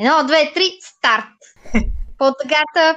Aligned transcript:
Едно, 0.00 0.26
две, 0.26 0.52
три, 0.54 0.78
старт! 0.80 1.24
Под 2.18 2.34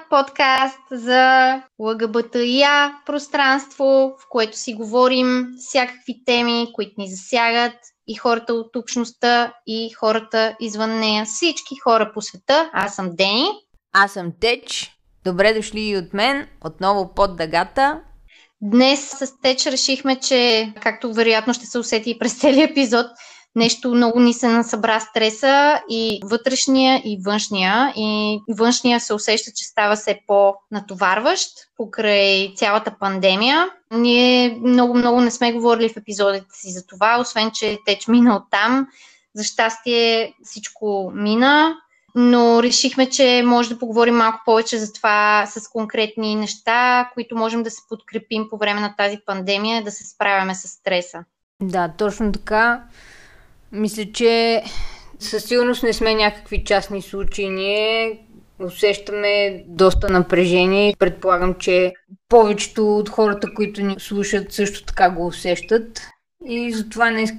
подкаст 0.10 0.80
за 0.92 1.56
ЛГБТИА 1.80 2.94
пространство, 3.06 3.84
в 4.20 4.29
което 4.29 4.58
си 4.58 4.74
говорим 4.74 5.45
всякакви 5.59 6.23
теми, 6.25 6.67
които 6.73 6.91
ни 6.97 7.09
засягат 7.09 7.73
и 8.07 8.15
хората 8.15 8.53
от 8.53 8.75
общността, 8.75 9.53
и 9.67 9.89
хората 9.89 10.55
извън 10.59 10.99
нея. 10.99 11.25
Всички 11.25 11.75
хора 11.83 12.11
по 12.13 12.21
света. 12.21 12.69
Аз 12.73 12.95
съм 12.95 13.09
Дени. 13.15 13.47
Аз 13.93 14.11
съм 14.11 14.31
Теч. 14.41 14.91
Добре 15.25 15.54
дошли 15.54 15.81
и 15.81 15.97
от 15.97 16.13
мен, 16.13 16.47
отново 16.65 17.13
под 17.13 17.36
дъгата. 17.36 18.02
Днес 18.61 19.09
с 19.09 19.41
Теч 19.41 19.65
решихме, 19.65 20.20
че, 20.20 20.73
както 20.81 21.13
вероятно 21.13 21.54
ще 21.54 21.65
се 21.65 21.79
усети 21.79 22.11
и 22.11 22.20
през 22.20 22.39
целият 22.39 22.71
епизод, 22.71 23.05
нещо 23.55 23.93
много 23.93 24.20
ни 24.20 24.33
се 24.33 24.47
насъбра 24.47 24.99
стреса 24.99 25.81
и 25.89 26.20
вътрешния 26.23 27.02
и 27.05 27.20
външния. 27.25 27.93
И 27.95 28.39
външния 28.49 28.99
се 28.99 29.13
усеща, 29.13 29.52
че 29.55 29.66
става 29.66 29.95
все 29.95 30.20
по-натоварващ 30.27 31.49
покрай 31.77 32.53
цялата 32.55 32.95
пандемия. 32.99 33.70
Ние 33.91 34.59
много-много 34.63 35.21
не 35.21 35.31
сме 35.31 35.53
говорили 35.53 35.90
в 35.90 35.98
епизодите 35.98 36.45
си 36.53 36.71
за 36.71 36.85
това, 36.85 37.20
освен, 37.20 37.52
че 37.53 37.77
теч 37.85 38.07
мина 38.07 38.35
оттам. 38.35 38.88
За 39.35 39.43
щастие 39.43 40.34
всичко 40.43 41.12
мина, 41.15 41.76
но 42.15 42.63
решихме, 42.63 43.09
че 43.09 43.43
може 43.45 43.70
да 43.70 43.79
поговорим 43.79 44.15
малко 44.15 44.41
повече 44.45 44.77
за 44.77 44.93
това 44.93 45.45
с 45.45 45.70
конкретни 45.70 46.35
неща, 46.35 47.09
които 47.13 47.35
можем 47.35 47.63
да 47.63 47.71
се 47.71 47.81
подкрепим 47.90 48.48
по 48.49 48.57
време 48.57 48.81
на 48.81 48.95
тази 48.98 49.18
пандемия, 49.26 49.84
да 49.84 49.91
се 49.91 50.04
справяме 50.04 50.55
с 50.55 50.68
стреса. 50.68 51.23
Да, 51.62 51.90
точно 51.98 52.31
така. 52.31 52.84
Мисля, 53.71 54.05
че 54.13 54.63
със 55.20 55.43
сигурност 55.43 55.84
не 55.84 55.93
сме 55.93 56.16
някакви 56.16 56.63
частни 56.63 57.02
случаи. 57.02 57.49
Ние 57.49 58.20
усещаме 58.59 59.63
доста 59.67 60.09
напрежение 60.09 60.90
и 60.90 60.96
предполагам, 60.99 61.54
че 61.54 61.93
повечето 62.29 62.98
от 62.98 63.09
хората, 63.09 63.54
които 63.54 63.81
ни 63.81 63.96
слушат, 63.99 64.54
също 64.54 64.86
така 64.86 65.09
го 65.09 65.28
усещат. 65.28 66.02
И 66.46 66.73
затова 66.73 67.12
днес 67.12 67.31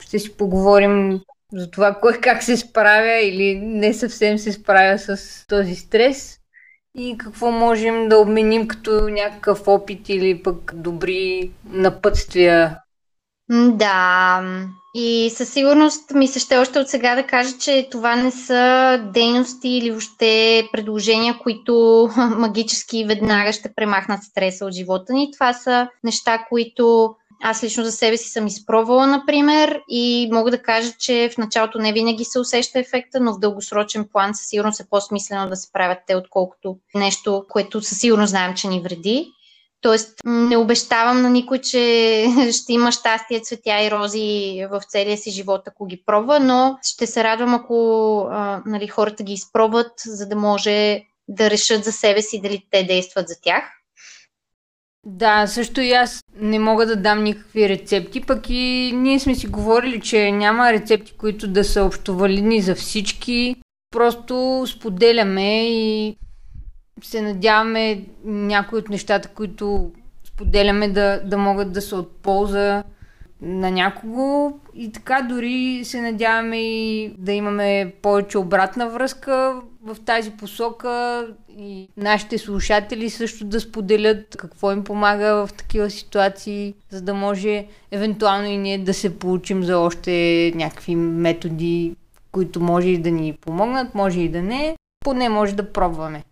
ще 0.00 0.18
си 0.18 0.36
поговорим 0.36 1.20
за 1.52 1.70
това 1.70 1.94
кой 1.94 2.20
как 2.20 2.42
се 2.42 2.56
справя 2.56 3.20
или 3.22 3.58
не 3.58 3.94
съвсем 3.94 4.38
се 4.38 4.52
справя 4.52 4.98
с 4.98 5.44
този 5.46 5.74
стрес 5.74 6.38
и 6.94 7.18
какво 7.18 7.50
можем 7.50 8.08
да 8.08 8.18
обменим 8.18 8.68
като 8.68 9.08
някакъв 9.08 9.68
опит 9.68 10.08
или 10.08 10.42
пък 10.42 10.72
добри 10.74 11.50
напътствия. 11.64 12.78
Да, 13.50 14.42
и 14.94 15.30
със 15.34 15.52
сигурност 15.52 16.10
ми 16.10 16.28
се 16.28 16.38
ще 16.38 16.56
още 16.56 16.78
от 16.78 16.88
сега 16.88 17.14
да 17.14 17.22
кажа, 17.22 17.58
че 17.58 17.88
това 17.90 18.16
не 18.16 18.30
са 18.30 18.98
дейности 19.14 19.68
или 19.68 19.90
въобще 19.90 20.68
предложения, 20.72 21.38
които 21.42 22.08
магически 22.36 23.04
веднага 23.04 23.52
ще 23.52 23.74
премахнат 23.74 24.22
стреса 24.22 24.64
от 24.64 24.72
живота 24.72 25.12
ни. 25.12 25.30
Това 25.32 25.52
са 25.52 25.88
неща, 26.04 26.44
които 26.48 27.14
аз 27.42 27.64
лично 27.64 27.84
за 27.84 27.92
себе 27.92 28.16
си 28.16 28.28
съм 28.28 28.46
изпробвала, 28.46 29.06
например, 29.06 29.80
и 29.88 30.28
мога 30.32 30.50
да 30.50 30.62
кажа, 30.62 30.92
че 30.98 31.30
в 31.34 31.38
началото 31.38 31.78
не 31.78 31.92
винаги 31.92 32.24
се 32.24 32.40
усеща 32.40 32.78
ефекта, 32.78 33.20
но 33.20 33.34
в 33.34 33.38
дългосрочен 33.38 34.08
план 34.12 34.34
със 34.34 34.46
сигурност 34.46 34.80
е 34.80 34.86
по-смислено 34.90 35.48
да 35.48 35.56
се 35.56 35.72
правят 35.72 35.98
те, 36.06 36.16
отколкото 36.16 36.76
нещо, 36.94 37.44
което 37.48 37.80
със 37.80 37.98
сигурност 37.98 38.30
знаем, 38.30 38.54
че 38.54 38.68
ни 38.68 38.80
вреди. 38.80 39.32
Тоест, 39.80 40.14
не 40.24 40.56
обещавам 40.56 41.22
на 41.22 41.30
никой, 41.30 41.58
че 41.58 42.26
ще 42.52 42.72
има 42.72 42.92
щастие, 42.92 43.40
цветя 43.40 43.82
и 43.82 43.90
рози 43.90 44.66
в 44.70 44.82
целия 44.88 45.16
си 45.16 45.30
живот, 45.30 45.62
ако 45.66 45.86
ги 45.86 46.02
пробва, 46.06 46.40
но 46.40 46.78
ще 46.82 47.06
се 47.06 47.24
радвам, 47.24 47.54
ако 47.54 48.18
а, 48.30 48.62
нали, 48.66 48.86
хората 48.86 49.22
ги 49.22 49.32
изпробват, 49.32 49.92
за 50.06 50.28
да 50.28 50.36
може 50.36 51.02
да 51.28 51.50
решат 51.50 51.84
за 51.84 51.92
себе 51.92 52.22
си 52.22 52.40
дали 52.40 52.66
те 52.70 52.84
действат 52.84 53.28
за 53.28 53.34
тях. 53.42 53.64
Да, 55.06 55.46
също 55.46 55.80
и 55.80 55.92
аз 55.92 56.24
не 56.36 56.58
мога 56.58 56.86
да 56.86 56.96
дам 56.96 57.22
никакви 57.22 57.68
рецепти, 57.68 58.20
пък 58.20 58.50
и 58.50 58.92
ние 58.94 59.20
сме 59.20 59.34
си 59.34 59.46
говорили, 59.46 60.00
че 60.00 60.32
няма 60.32 60.72
рецепти, 60.72 61.16
които 61.16 61.48
да 61.48 61.64
са 61.64 61.84
общовалидни 61.84 62.60
за 62.60 62.74
всички. 62.74 63.56
Просто 63.90 64.64
споделяме 64.66 65.68
и 65.70 66.16
се 67.02 67.22
надяваме 67.22 68.04
някои 68.24 68.78
от 68.78 68.88
нещата, 68.88 69.28
които 69.28 69.90
споделяме 70.24 70.88
да, 70.88 71.20
да 71.24 71.38
могат 71.38 71.72
да 71.72 71.82
са 71.82 71.96
от 71.96 72.16
полза 72.16 72.84
на 73.42 73.70
някого 73.70 74.52
и 74.74 74.92
така 74.92 75.26
дори 75.28 75.80
се 75.84 76.00
надяваме 76.00 76.56
и 76.56 77.14
да 77.18 77.32
имаме 77.32 77.92
повече 78.02 78.38
обратна 78.38 78.88
връзка 78.88 79.62
в 79.84 79.96
тази 80.04 80.30
посока 80.30 81.26
и 81.58 81.88
нашите 81.96 82.38
слушатели 82.38 83.10
също 83.10 83.44
да 83.44 83.60
споделят 83.60 84.36
какво 84.36 84.72
им 84.72 84.84
помага 84.84 85.46
в 85.46 85.52
такива 85.52 85.90
ситуации, 85.90 86.74
за 86.90 87.02
да 87.02 87.14
може 87.14 87.66
евентуално 87.90 88.46
и 88.46 88.56
ние 88.56 88.78
да 88.78 88.94
се 88.94 89.18
получим 89.18 89.62
за 89.62 89.78
още 89.78 90.52
някакви 90.54 90.96
методи, 90.96 91.96
които 92.32 92.60
може 92.60 92.88
и 92.88 92.98
да 92.98 93.10
ни 93.10 93.32
помогнат, 93.40 93.94
може 93.94 94.20
и 94.20 94.28
да 94.28 94.42
не. 94.42 94.76
Поне 95.04 95.28
може 95.28 95.54
да 95.54 95.72
пробваме. 95.72 96.24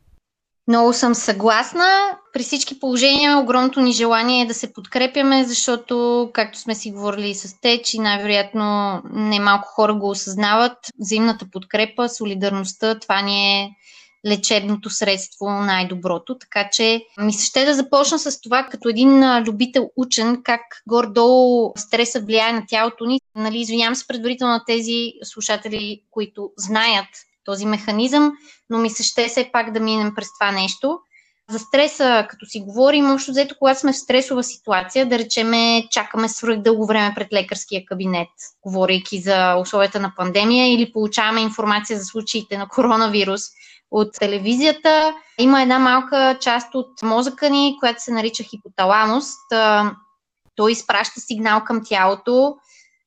Много 0.69 0.93
съм 0.93 1.15
съгласна. 1.15 2.19
При 2.33 2.43
всички 2.43 2.81
положения 2.81 3.39
огромното 3.39 3.81
ни 3.81 3.93
желание 3.93 4.43
е 4.43 4.47
да 4.47 4.55
се 4.55 4.73
подкрепяме, 4.73 5.45
защото, 5.45 6.31
както 6.33 6.59
сме 6.59 6.75
си 6.75 6.91
говорили 6.91 7.35
с 7.35 7.61
те, 7.61 7.83
че 7.83 8.01
най-вероятно 8.01 9.03
не 9.13 9.41
малко 9.41 9.69
хора 9.69 9.95
го 9.95 10.11
осъзнават, 10.11 10.79
взаимната 10.99 11.47
подкрепа, 11.53 12.09
солидарността, 12.09 12.99
това 12.99 13.23
ни 13.23 13.61
е 13.61 13.71
лечебното 14.27 14.91
средство 14.91 15.51
най-доброто. 15.51 16.39
Така 16.39 16.69
че 16.73 17.03
ми 17.21 17.33
се 17.33 17.47
ще 17.47 17.65
да 17.65 17.75
започна 17.75 18.19
с 18.19 18.41
това, 18.41 18.69
като 18.71 18.89
един 18.89 19.43
любител 19.43 19.91
учен, 19.97 20.43
как 20.43 20.61
горе-долу 20.89 21.73
стреса 21.77 22.21
влияе 22.21 22.53
на 22.53 22.65
тялото 22.69 23.05
ни. 23.05 23.21
Нали, 23.35 23.59
извинявам 23.59 23.95
се 23.95 24.07
предварително 24.07 24.53
на 24.53 24.65
тези 24.67 25.13
слушатели, 25.23 26.03
които 26.11 26.51
знаят 26.57 27.09
този 27.47 27.67
механизъм, 27.67 28.33
но 28.71 28.79
ми 28.79 28.91
се 28.91 29.03
ще 29.03 29.29
все 29.29 29.51
пак 29.53 29.73
да 29.73 29.81
минем 29.81 30.13
през 30.17 30.29
това 30.39 30.53
нещо. 30.53 30.99
За 31.51 31.59
стреса, 31.59 32.27
като 32.31 32.47
си 32.47 32.61
говорим, 32.61 33.11
общо 33.11 33.31
взето, 33.31 33.55
когато 33.59 33.81
сме 33.81 33.93
в 33.93 33.97
стресова 33.97 34.43
ситуация, 34.43 35.09
да 35.09 35.19
речеме, 35.19 35.85
чакаме 35.91 36.29
свръх 36.29 36.59
дълго 36.59 36.87
време 36.87 37.13
пред 37.15 37.33
лекарския 37.33 37.85
кабинет, 37.87 38.29
говорейки 38.63 39.21
за 39.21 39.57
условията 39.57 40.01
на 40.01 40.13
пандемия, 40.17 40.75
или 40.75 40.93
получаваме 40.93 41.41
информация 41.41 41.99
за 41.99 42.05
случаите 42.05 42.59
на 42.59 42.69
коронавирус 42.69 43.43
от 43.91 44.13
телевизията. 44.13 45.15
Има 45.39 45.63
една 45.63 45.79
малка 45.79 46.39
част 46.41 46.75
от 46.75 47.03
мозъка 47.03 47.51
ни, 47.51 47.77
която 47.81 48.03
се 48.03 48.13
нарича 48.13 48.43
хипоталамус. 48.43 49.25
Той 50.55 50.73
изпраща 50.73 51.21
сигнал 51.21 51.65
към 51.65 51.83
тялото, 51.85 52.57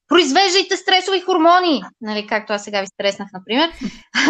произвеждайте 0.10 0.78
стресови 0.78 1.20
хормони, 1.20 1.84
нали, 2.02 2.28
както 2.28 2.54
аз 2.54 2.64
сега 2.64 2.82
ви 2.82 2.88
стреснах, 2.88 3.30
например. 3.34 3.72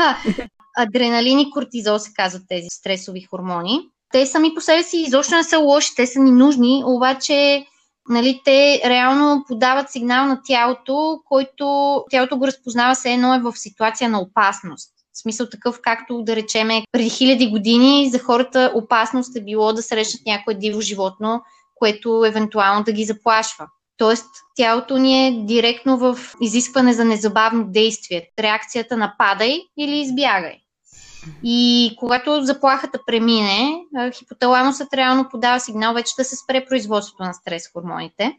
Адреналин 0.78 1.40
и 1.40 1.52
кортизол 1.52 2.00
се 2.00 2.14
казват 2.14 2.44
тези 2.50 2.68
стресови 2.72 3.22
хормони. 3.22 3.82
Те 4.12 4.26
сами 4.26 4.56
по 4.56 4.62
себе 4.62 4.84
си 4.84 4.98
изобщо 4.98 5.36
не 5.36 5.44
са 5.44 5.60
лоши, 5.60 5.96
те 5.96 6.08
са 6.08 6.20
ни 6.20 6.32
нужни, 6.32 6.84
обаче 6.86 7.66
нали, 8.10 8.42
те 8.46 8.82
реално 8.86 9.44
подават 9.48 9.92
сигнал 9.92 10.26
на 10.26 10.42
тялото, 10.44 11.20
който 11.26 11.66
тялото 12.10 12.38
го 12.38 12.48
разпознава 12.48 12.96
се 12.96 13.14
едно 13.14 13.36
е 13.36 13.40
в 13.40 13.54
ситуация 13.56 14.10
на 14.10 14.20
опасност. 14.20 14.90
В 15.14 15.22
смисъл 15.22 15.50
такъв, 15.50 15.80
както 15.82 16.24
да 16.24 16.36
речеме 16.36 16.84
преди 16.92 17.10
хиляди 17.10 17.50
години 17.50 18.10
за 18.10 18.20
хората 18.20 18.72
опасност 18.76 19.36
е 19.36 19.44
било 19.44 19.74
да 19.74 19.84
срещнат 19.84 20.22
някое 20.26 20.54
диво 20.54 20.82
животно, 20.82 21.42
което 21.76 22.26
евентуално 22.26 22.84
да 22.84 22.92
ги 22.92 23.06
заплашва. 23.06 23.68
Тоест, 24.00 24.30
тялото 24.56 24.98
ни 24.98 25.28
е 25.28 25.46
директно 25.46 25.98
в 25.98 26.20
изискване 26.42 26.94
за 26.94 27.06
незабавно 27.06 27.66
действие. 27.68 28.30
Реакцията 28.40 28.98
на 28.98 29.16
падай 29.18 29.62
или 29.78 30.00
избягай. 30.00 30.58
И 31.44 31.92
когато 32.00 32.42
заплахата 32.42 33.00
премине, 33.08 33.82
хипоталамусът 34.14 34.94
реално 34.94 35.30
подава 35.32 35.60
сигнал 35.60 35.94
вече 35.94 36.14
да 36.18 36.24
се 36.24 36.36
спре 36.36 36.66
производството 36.66 37.24
на 37.24 37.34
стрес 37.34 37.72
хормоните. 37.74 38.38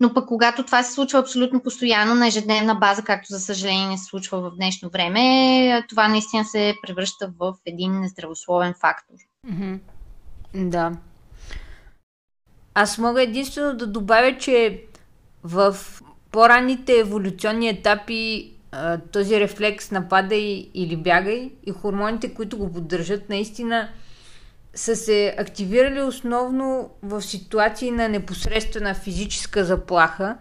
Но 0.00 0.14
пък 0.14 0.28
когато 0.28 0.64
това 0.64 0.82
се 0.82 0.92
случва 0.92 1.18
абсолютно 1.18 1.62
постоянно 1.62 2.14
на 2.14 2.26
ежедневна 2.26 2.74
база, 2.74 3.02
както 3.02 3.26
за 3.28 3.40
съжаление 3.40 3.88
не 3.88 3.98
се 3.98 4.04
случва 4.04 4.40
в 4.40 4.56
днешно 4.56 4.90
време, 4.90 5.86
това 5.88 6.08
наистина 6.08 6.44
се 6.44 6.74
превръща 6.82 7.32
в 7.38 7.54
един 7.66 8.00
нездравословен 8.00 8.74
фактор. 8.80 9.14
Mm-hmm. 9.46 9.78
Да. 10.54 10.92
Аз 12.82 12.98
мога 12.98 13.22
единствено 13.22 13.74
да 13.74 13.86
добавя, 13.86 14.36
че 14.38 14.82
в 15.44 15.76
по-ранните 16.30 16.98
еволюционни 16.98 17.68
етапи 17.68 18.52
този 19.12 19.40
рефлекс 19.40 19.90
нападай 19.90 20.70
или 20.74 20.96
бягай 20.96 21.52
и 21.66 21.70
хормоните, 21.70 22.34
които 22.34 22.58
го 22.58 22.72
поддържат, 22.72 23.28
наистина 23.28 23.88
са 24.74 24.96
се 24.96 25.34
активирали 25.38 26.02
основно 26.02 26.90
в 27.02 27.22
ситуации 27.22 27.90
на 27.90 28.08
непосредствена 28.08 28.94
физическа 28.94 29.64
заплаха, 29.64 30.36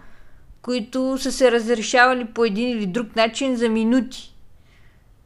които 0.61 1.17
са 1.17 1.31
се 1.31 1.51
разрешавали 1.51 2.25
по 2.25 2.45
един 2.45 2.69
или 2.69 2.85
друг 2.85 3.15
начин 3.15 3.55
за 3.55 3.69
минути. 3.69 4.35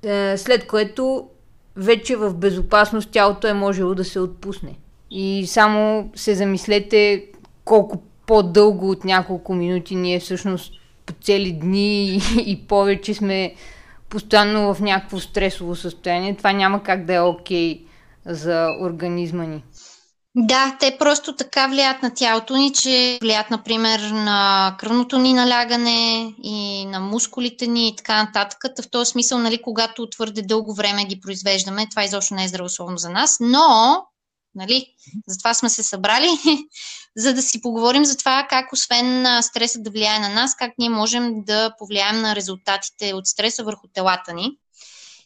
е, 0.04 0.38
след 0.38 0.68
което 0.68 1.30
вече 1.76 2.16
в 2.16 2.34
безопасност 2.34 3.12
тялото 3.12 3.48
е 3.48 3.54
можело 3.54 3.96
да 3.96 4.04
се 4.04 4.20
отпусне. 4.20 4.76
И 5.16 5.48
само 5.48 6.10
се 6.16 6.36
замислете 6.36 7.26
колко 7.66 7.98
по-дълго 8.26 8.90
от 8.90 9.06
няколко 9.06 9.54
минути 9.54 9.96
ние 9.96 10.20
всъщност 10.20 10.74
по 11.06 11.14
цели 11.14 11.52
дни 11.52 12.22
и 12.46 12.68
повече 12.68 13.14
сме 13.14 13.56
постоянно 14.10 14.74
в 14.74 14.82
някакво 14.82 15.20
стресово 15.20 15.76
състояние. 15.76 16.38
Това 16.38 16.52
няма 16.54 16.84
как 16.84 17.06
да 17.06 17.14
е 17.14 17.22
окей 17.22 17.86
за 18.26 18.68
организма 18.82 19.44
ни. 19.44 19.64
Да, 20.36 20.78
те 20.80 20.96
просто 21.00 21.36
така 21.36 21.68
влияят 21.68 22.04
на 22.04 22.14
тялото 22.14 22.56
ни, 22.56 22.74
че 22.74 23.18
влияят, 23.22 23.50
например, 23.50 24.00
на 24.00 24.76
кръвното 24.80 25.18
ни 25.18 25.34
налягане 25.34 26.34
и 26.44 26.86
на 26.86 27.00
мускулите 27.00 27.68
ни 27.68 27.88
и 27.88 27.96
така 27.96 28.24
нататък. 28.24 28.60
В 28.84 28.90
този 28.90 29.12
смисъл, 29.12 29.40
нали, 29.40 29.62
когато 29.62 30.10
твърде 30.10 30.42
дълго 30.42 30.74
време 30.74 31.06
ги 31.06 31.22
произвеждаме, 31.22 31.88
това 31.90 32.04
изобщо 32.04 32.36
не 32.36 32.44
е 32.44 32.48
здравословно 32.48 32.98
за 32.98 33.10
нас, 33.10 33.38
но, 33.40 33.98
нали, 34.56 34.86
затова 35.28 35.54
сме 35.54 35.70
се 35.70 35.84
събрали, 35.84 36.28
за 37.18 37.34
да 37.34 37.42
си 37.42 37.62
поговорим 37.62 38.06
за 38.06 38.18
това 38.18 38.48
как 38.50 38.74
освен 38.74 39.26
стреса 39.42 39.80
да 39.80 39.90
влияе 39.90 40.20
на 40.20 40.30
нас, 40.30 40.56
как 40.56 40.72
ние 40.78 40.90
можем 40.90 41.44
да 41.44 41.76
повлияем 41.78 42.22
на 42.22 42.36
резултатите 42.36 43.14
от 43.14 43.28
стреса 43.28 43.64
върху 43.64 43.88
телата 43.94 44.34
ни. 44.34 44.58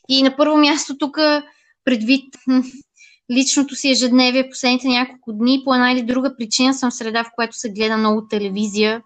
И 0.09 0.23
на 0.23 0.35
първо 0.35 0.57
място 0.57 0.97
тук 0.97 1.17
предвид 1.85 2.35
личното 3.31 3.75
си 3.75 3.89
ежедневие 3.89 4.49
последните 4.49 4.87
няколко 4.87 5.33
дни. 5.33 5.61
По 5.65 5.73
една 5.73 5.91
или 5.91 6.01
друга 6.01 6.35
причина 6.37 6.73
съм 6.73 6.91
среда, 6.91 7.23
в 7.23 7.31
която 7.35 7.57
се 7.57 7.69
гледа 7.69 7.97
много 7.97 8.27
телевизия. 8.27 9.01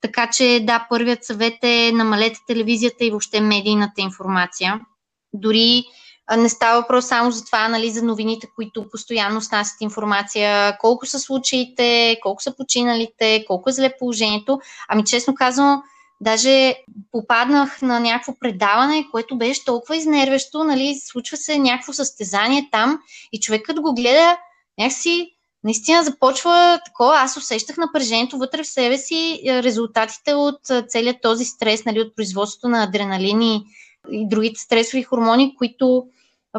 Така 0.00 0.30
че 0.32 0.60
да, 0.62 0.86
първият 0.90 1.24
съвет 1.24 1.54
е 1.62 1.92
намалете 1.92 2.38
телевизията 2.46 3.04
и 3.04 3.10
въобще 3.10 3.40
медийната 3.40 4.00
информация. 4.00 4.80
Дори 5.32 5.84
не 6.36 6.48
става 6.48 6.80
въпрос 6.80 7.06
само 7.06 7.30
за 7.30 7.44
това, 7.44 7.68
нали, 7.68 7.90
за 7.90 8.02
новините, 8.02 8.48
които 8.54 8.88
постоянно 8.90 9.40
снасят 9.40 9.80
информация, 9.80 10.78
колко 10.80 11.06
са 11.06 11.18
случаите, 11.18 12.18
колко 12.22 12.42
са 12.42 12.56
починалите, 12.56 13.44
колко 13.46 13.70
е 13.70 13.72
зле 13.72 13.96
положението. 13.98 14.60
Ами 14.88 15.04
честно 15.04 15.34
казвам, 15.34 15.82
Даже 16.22 16.74
попаднах 17.12 17.82
на 17.82 18.00
някакво 18.00 18.34
предаване, 18.40 19.06
което 19.10 19.38
беше 19.38 19.64
толкова 19.64 19.96
изнервещо, 19.96 20.64
нали, 20.64 21.00
случва 21.04 21.36
се 21.36 21.58
някакво 21.58 21.92
състезание 21.92 22.68
там 22.72 22.98
и 23.32 23.40
човекът 23.40 23.80
го 23.80 23.94
гледа 23.94 24.36
някакси 24.78 25.30
наистина 25.64 26.04
започва 26.04 26.80
такова, 26.84 27.16
аз 27.16 27.36
усещах 27.36 27.76
напрежението 27.76 28.38
вътре 28.38 28.62
в 28.62 28.66
себе 28.66 28.98
си, 28.98 29.40
е, 29.46 29.62
резултатите 29.62 30.34
от 30.34 30.70
е, 30.70 30.82
целият 30.88 31.16
този 31.22 31.44
стрес, 31.44 31.84
нали, 31.84 32.00
от 32.00 32.16
производството 32.16 32.68
на 32.68 32.82
адреналини 32.82 33.64
и 34.10 34.28
другите 34.28 34.60
стресови 34.60 35.02
хормони, 35.02 35.54
които 35.58 36.06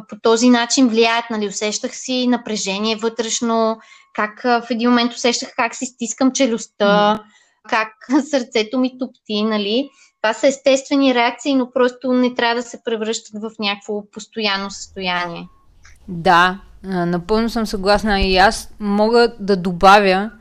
по 0.09 0.15
този 0.21 0.49
начин 0.49 0.87
влияят, 0.87 1.25
нали, 1.29 1.47
усещах 1.47 1.95
си 1.95 2.27
напрежение 2.27 2.95
вътрешно, 2.95 3.79
как 4.13 4.41
в 4.43 4.67
един 4.69 4.89
момент 4.89 5.13
усещах 5.13 5.49
как 5.55 5.75
си 5.75 5.85
стискам 5.85 6.31
челюстта, 6.31 7.19
mm 7.19 7.31
как 7.69 7.87
сърцето 8.29 8.79
ми 8.79 8.97
топти, 8.99 9.43
нали? 9.43 9.89
Това 10.21 10.33
са 10.33 10.47
естествени 10.47 11.15
реакции, 11.15 11.55
но 11.55 11.71
просто 11.71 12.13
не 12.13 12.35
трябва 12.35 12.55
да 12.55 12.61
се 12.61 12.83
превръщат 12.83 13.41
в 13.41 13.51
някакво 13.59 14.09
постоянно 14.11 14.71
състояние. 14.71 15.47
Да, 16.07 16.59
напълно 16.83 17.49
съм 17.49 17.65
съгласна 17.65 18.21
и 18.21 18.37
аз 18.37 18.73
мога 18.79 19.33
да 19.39 19.57
добавя, 19.57 20.31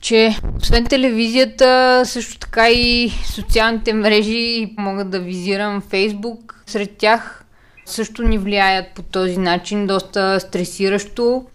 че 0.00 0.36
освен 0.60 0.84
телевизията, 0.84 2.02
също 2.04 2.38
така 2.38 2.70
и 2.70 3.10
социалните 3.34 3.92
мрежи, 3.92 4.74
могат 4.78 5.10
да 5.10 5.20
визирам 5.20 5.80
Фейсбук, 5.80 6.62
сред 6.66 6.96
тях 6.98 7.45
също 7.86 8.22
ни 8.22 8.38
влияят 8.38 8.94
по 8.94 9.02
този 9.02 9.38
начин, 9.38 9.86
доста 9.86 10.40
стресиращо, 10.40 11.46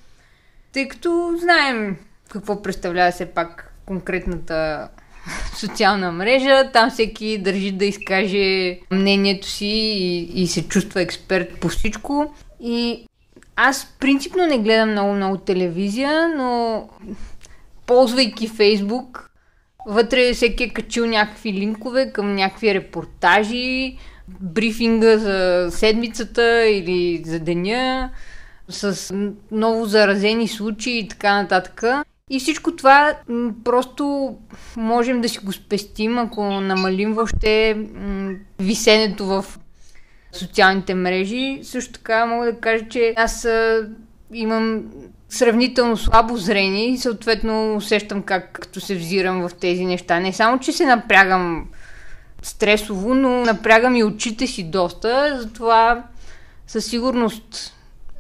тъй 0.74 0.88
като 0.88 1.38
знаем 1.42 1.98
какво 2.30 2.62
представлява 2.62 3.12
все 3.12 3.26
пак 3.26 3.74
конкретната 3.86 4.88
социална 5.56 6.12
мрежа. 6.12 6.70
Там 6.74 6.90
всеки 6.90 7.38
държи 7.38 7.72
да 7.72 7.86
изкаже 7.86 8.80
мнението 8.92 9.48
си 9.48 9.66
и, 9.66 10.42
и 10.44 10.48
се 10.48 10.68
чувства 10.68 11.02
експерт 11.02 11.60
по 11.60 11.70
всичко. 11.70 12.34
И 12.60 13.08
аз 13.56 13.96
принципно 14.00 14.46
не 14.46 14.60
гледам 14.60 14.92
много-много 14.92 15.38
телевизия, 15.38 16.30
но 16.38 16.90
ползвайки 17.86 18.48
Фейсбук, 18.48 19.30
вътре 19.88 20.34
всеки 20.34 20.64
е 20.64 20.70
качил 20.70 21.06
някакви 21.06 21.54
линкове 21.54 22.12
към 22.12 22.36
някакви 22.36 22.74
репортажи, 22.74 23.98
брифинга 24.40 25.18
за 25.18 25.68
седмицата 25.72 26.66
или 26.68 27.24
за 27.26 27.40
деня, 27.40 28.10
с 28.70 29.14
ново 29.52 29.86
заразени 29.86 30.48
случаи 30.48 31.00
и 31.00 31.08
така 31.08 31.42
нататък. 31.42 31.84
И 32.30 32.40
всичко 32.40 32.76
това 32.76 33.14
просто 33.64 34.36
можем 34.78 35.22
да 35.22 35.30
си 35.30 35.40
го 35.40 35.52
спестим, 35.52 36.18
ако 36.18 36.44
намалим 36.44 37.14
въобще 37.14 37.78
висенето 38.60 39.26
в 39.26 39.46
социалните 40.32 40.96
мрежи. 40.96 41.60
Също 41.64 41.94
така 41.94 42.26
мога 42.26 42.46
да 42.46 42.60
кажа, 42.60 42.86
че 42.90 43.14
аз 43.18 43.48
имам 44.34 44.84
сравнително 45.30 45.98
слабо 45.98 46.38
зрение 46.38 46.86
и 46.86 46.98
съответно 46.98 47.76
усещам 47.76 48.22
как 48.22 48.52
като 48.52 48.80
се 48.80 48.96
взирам 48.96 49.48
в 49.48 49.54
тези 49.54 49.86
неща. 49.86 50.20
Не 50.20 50.34
само, 50.34 50.60
че 50.60 50.72
се 50.72 50.86
напрягам 50.86 51.68
стресово, 52.42 53.14
но 53.14 53.30
напрягам 53.30 53.96
и 53.96 54.04
очите 54.04 54.48
си 54.48 54.64
доста, 54.64 55.38
затова 55.42 56.04
със 56.68 56.86
сигурност 56.86 57.74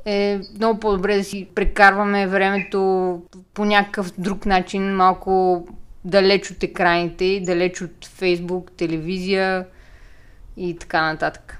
е 0.05 0.39
много 0.55 0.79
по-добре 0.79 1.17
да 1.17 1.23
си 1.23 1.47
прекарваме 1.55 2.27
времето 2.27 3.21
по 3.53 3.65
някакъв 3.65 4.11
друг 4.17 4.45
начин, 4.45 4.95
малко 4.95 5.63
далеч 6.05 6.51
от 6.51 6.63
екраните, 6.63 7.41
далеч 7.45 7.81
от 7.81 8.05
Фейсбук, 8.05 8.71
телевизия 8.71 9.67
и 10.57 10.77
така 10.77 11.01
нататък. 11.01 11.57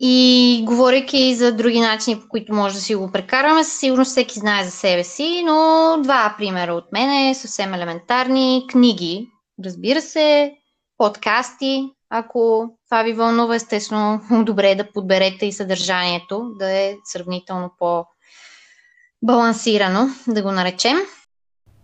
И 0.00 0.62
говорейки 0.64 1.34
за 1.34 1.52
други 1.52 1.80
начини, 1.80 2.20
по 2.20 2.28
които 2.28 2.54
може 2.54 2.74
да 2.74 2.80
си 2.80 2.94
го 2.94 3.12
прекарваме, 3.12 3.64
със 3.64 3.80
сигурност 3.80 4.10
всеки 4.10 4.38
знае 4.38 4.64
за 4.64 4.70
себе 4.70 5.04
си, 5.04 5.42
но 5.46 5.96
два 6.02 6.34
примера 6.38 6.74
от 6.74 6.92
мен 6.92 7.10
е 7.10 7.34
съвсем 7.34 7.74
елементарни. 7.74 8.64
Книги, 8.68 9.28
разбира 9.64 10.00
се, 10.00 10.52
подкасти, 10.98 11.90
ако 12.10 12.70
това 12.88 13.02
ви 13.02 13.12
вълнува, 13.12 13.54
естествено, 13.54 14.20
добре 14.44 14.70
е 14.70 14.76
да 14.76 14.92
подберете 14.92 15.46
и 15.46 15.52
съдържанието, 15.52 16.52
да 16.58 16.70
е 16.70 16.96
сравнително 17.04 17.70
по-балансирано, 17.78 20.08
да 20.26 20.42
го 20.42 20.52
наречем. 20.52 20.96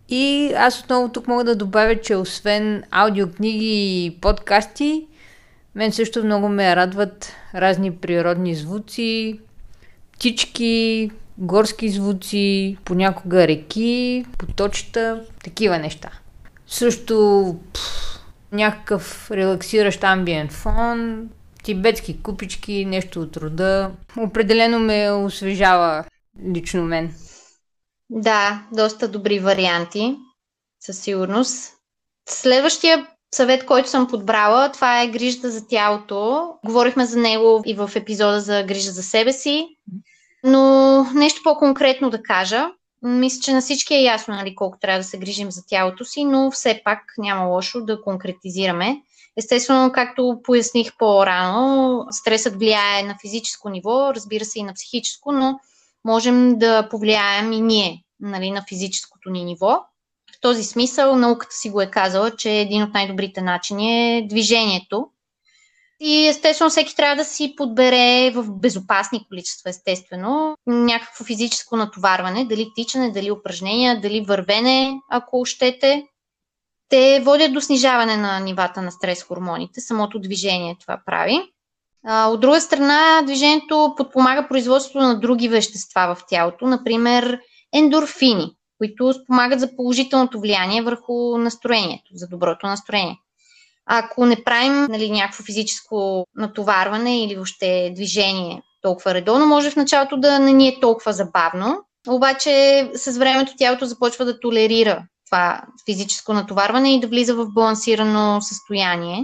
И 0.09 0.53
аз 0.57 0.79
отново 0.79 1.09
тук 1.09 1.27
мога 1.27 1.43
да 1.43 1.55
добавя, 1.55 2.01
че 2.01 2.15
освен 2.15 2.83
аудиокниги 2.91 4.05
и 4.05 4.17
подкасти, 4.21 5.07
мен 5.75 5.91
също 5.91 6.23
много 6.23 6.49
ме 6.49 6.75
радват 6.75 7.33
разни 7.55 7.95
природни 7.95 8.55
звуци, 8.55 9.39
птички, 10.13 11.11
горски 11.37 11.89
звуци, 11.89 12.77
понякога 12.85 13.47
реки, 13.47 14.25
поточета, 14.37 15.23
такива 15.43 15.79
неща. 15.79 16.09
Също 16.67 17.55
пфф, 17.73 18.19
някакъв 18.55 19.31
релаксиращ 19.31 20.03
амбиент 20.03 20.51
фон, 20.51 21.29
тибетски 21.63 22.21
купички, 22.21 22.85
нещо 22.85 23.21
от 23.21 23.37
рода. 23.37 23.91
Определено 24.17 24.79
ме 24.79 25.11
освежава 25.11 26.03
лично 26.53 26.83
мен. 26.83 27.13
Да, 28.09 28.63
доста 28.71 29.07
добри 29.07 29.39
варианти, 29.39 30.17
със 30.79 30.99
сигурност. 30.99 31.73
Следващия 32.29 33.07
съвет, 33.35 33.65
който 33.65 33.89
съм 33.89 34.07
подбрала, 34.07 34.71
това 34.71 35.01
е 35.01 35.07
грижата 35.07 35.51
за 35.51 35.67
тялото. 35.67 36.49
Говорихме 36.65 37.05
за 37.05 37.19
него 37.19 37.63
и 37.65 37.73
в 37.73 37.91
епизода 37.95 38.41
за 38.41 38.63
грижа 38.63 38.91
за 38.91 39.03
себе 39.03 39.33
си. 39.33 39.67
Но 40.43 41.03
нещо 41.13 41.41
по-конкретно 41.43 42.09
да 42.09 42.23
кажа. 42.23 42.67
Мисля, 43.07 43.41
че 43.41 43.53
на 43.53 43.61
всички 43.61 43.93
е 43.93 44.01
ясно 44.01 44.35
нали, 44.35 44.55
колко 44.55 44.77
трябва 44.79 44.99
да 44.99 45.03
се 45.03 45.17
грижим 45.17 45.51
за 45.51 45.65
тялото 45.67 46.05
си, 46.05 46.25
но 46.25 46.51
все 46.51 46.81
пак 46.85 46.99
няма 47.17 47.45
лошо 47.45 47.81
да 47.81 48.01
конкретизираме. 48.01 49.01
Естествено, 49.37 49.91
както 49.91 50.39
поясних 50.43 50.97
по-рано, 50.97 52.05
стресът 52.11 52.55
влияе 52.55 53.03
на 53.03 53.15
физическо 53.21 53.69
ниво, 53.69 54.13
разбира 54.15 54.45
се 54.45 54.59
и 54.59 54.63
на 54.63 54.73
психическо, 54.73 55.31
но 55.31 55.59
можем 56.05 56.57
да 56.57 56.89
повлияем 56.89 57.51
и 57.51 57.61
ние 57.61 58.03
нали, 58.19 58.51
на 58.51 58.63
физическото 58.69 59.29
ни 59.29 59.43
ниво. 59.43 59.79
В 60.37 60.41
този 60.41 60.63
смисъл 60.63 61.15
науката 61.15 61.55
си 61.55 61.69
го 61.69 61.81
е 61.81 61.91
казала, 61.91 62.35
че 62.35 62.51
един 62.51 62.83
от 62.83 62.93
най-добрите 62.93 63.41
начини 63.41 64.17
е 64.17 64.27
движението. 64.27 65.07
И 66.07 66.27
естествено 66.27 66.69
всеки 66.69 66.95
трябва 66.95 67.15
да 67.15 67.25
си 67.25 67.53
подбере 67.57 68.31
в 68.35 68.51
безопасни 68.51 69.25
количества, 69.27 69.69
естествено, 69.69 70.57
някакво 70.67 71.25
физическо 71.25 71.77
натоварване, 71.77 72.45
дали 72.45 72.67
тичане, 72.75 73.11
дали 73.11 73.31
упражнения, 73.31 74.01
дали 74.01 74.21
вървене, 74.21 74.99
ако 75.11 75.45
щете. 75.45 76.03
Те 76.89 77.21
водят 77.25 77.53
до 77.53 77.61
снижаване 77.61 78.17
на 78.17 78.39
нивата 78.39 78.81
на 78.81 78.91
стрес 78.91 79.23
хормоните, 79.23 79.81
самото 79.81 80.19
движение 80.19 80.77
това 80.81 81.01
прави. 81.05 81.39
От 82.07 82.39
друга 82.39 82.61
страна, 82.61 83.21
движението 83.25 83.93
подпомага 83.97 84.47
производството 84.47 84.99
на 84.99 85.19
други 85.19 85.49
вещества 85.49 86.15
в 86.15 86.23
тялото, 86.29 86.67
например 86.67 87.39
ендорфини, 87.73 88.51
които 88.77 89.13
спомагат 89.13 89.59
за 89.59 89.75
положителното 89.75 90.39
влияние 90.39 90.81
върху 90.81 91.37
настроението, 91.37 92.09
за 92.13 92.27
доброто 92.27 92.67
настроение. 92.67 93.19
Ако 93.85 94.25
не 94.25 94.43
правим 94.43 94.85
нали, 94.89 95.11
някакво 95.11 95.43
физическо 95.43 96.25
натоварване 96.35 97.23
или 97.23 97.35
въобще 97.35 97.91
движение 97.95 98.61
толкова 98.81 99.13
редовно, 99.13 99.45
може 99.45 99.71
в 99.71 99.75
началото 99.75 100.17
да 100.17 100.39
не 100.39 100.53
ни 100.53 100.67
е 100.67 100.79
толкова 100.79 101.13
забавно, 101.13 101.77
обаче 102.07 102.91
с 102.95 103.17
времето 103.17 103.53
тялото 103.57 103.85
започва 103.85 104.25
да 104.25 104.39
толерира 104.39 105.03
това 105.25 105.61
физическо 105.85 106.33
натоварване 106.33 106.95
и 106.95 106.99
да 106.99 107.07
влиза 107.07 107.35
в 107.35 107.47
балансирано 107.53 108.41
състояние. 108.41 109.23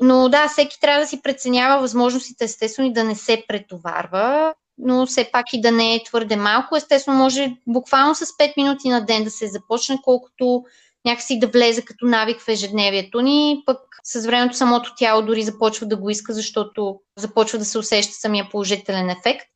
Но 0.00 0.28
да, 0.28 0.48
всеки 0.48 0.80
трябва 0.80 1.00
да 1.00 1.06
си 1.06 1.22
преценява 1.22 1.80
възможностите, 1.80 2.44
естествено, 2.44 2.88
и 2.88 2.92
да 2.92 3.04
не 3.04 3.14
се 3.14 3.44
претоварва, 3.48 4.54
но 4.78 5.06
все 5.06 5.30
пак 5.32 5.52
и 5.52 5.60
да 5.60 5.72
не 5.72 5.94
е 5.94 6.04
твърде 6.04 6.36
малко. 6.36 6.76
Естествено, 6.76 7.18
може 7.18 7.56
буквално 7.66 8.14
с 8.14 8.26
5 8.26 8.52
минути 8.56 8.88
на 8.88 9.04
ден 9.04 9.24
да 9.24 9.30
се 9.30 9.46
започне, 9.46 9.98
колкото 10.02 10.64
някакси 11.04 11.38
да 11.38 11.46
влезе 11.46 11.82
като 11.82 12.06
навик 12.06 12.40
в 12.40 12.48
ежедневието 12.48 13.20
ни, 13.20 13.62
пък 13.66 13.78
с 14.04 14.26
времето 14.26 14.56
самото 14.56 14.94
тяло 14.96 15.22
дори 15.22 15.42
започва 15.42 15.86
да 15.86 15.96
го 15.96 16.10
иска, 16.10 16.32
защото 16.32 17.00
започва 17.18 17.58
да 17.58 17.64
се 17.64 17.78
усеща 17.78 18.14
самия 18.14 18.48
положителен 18.50 19.10
ефект. 19.10 19.46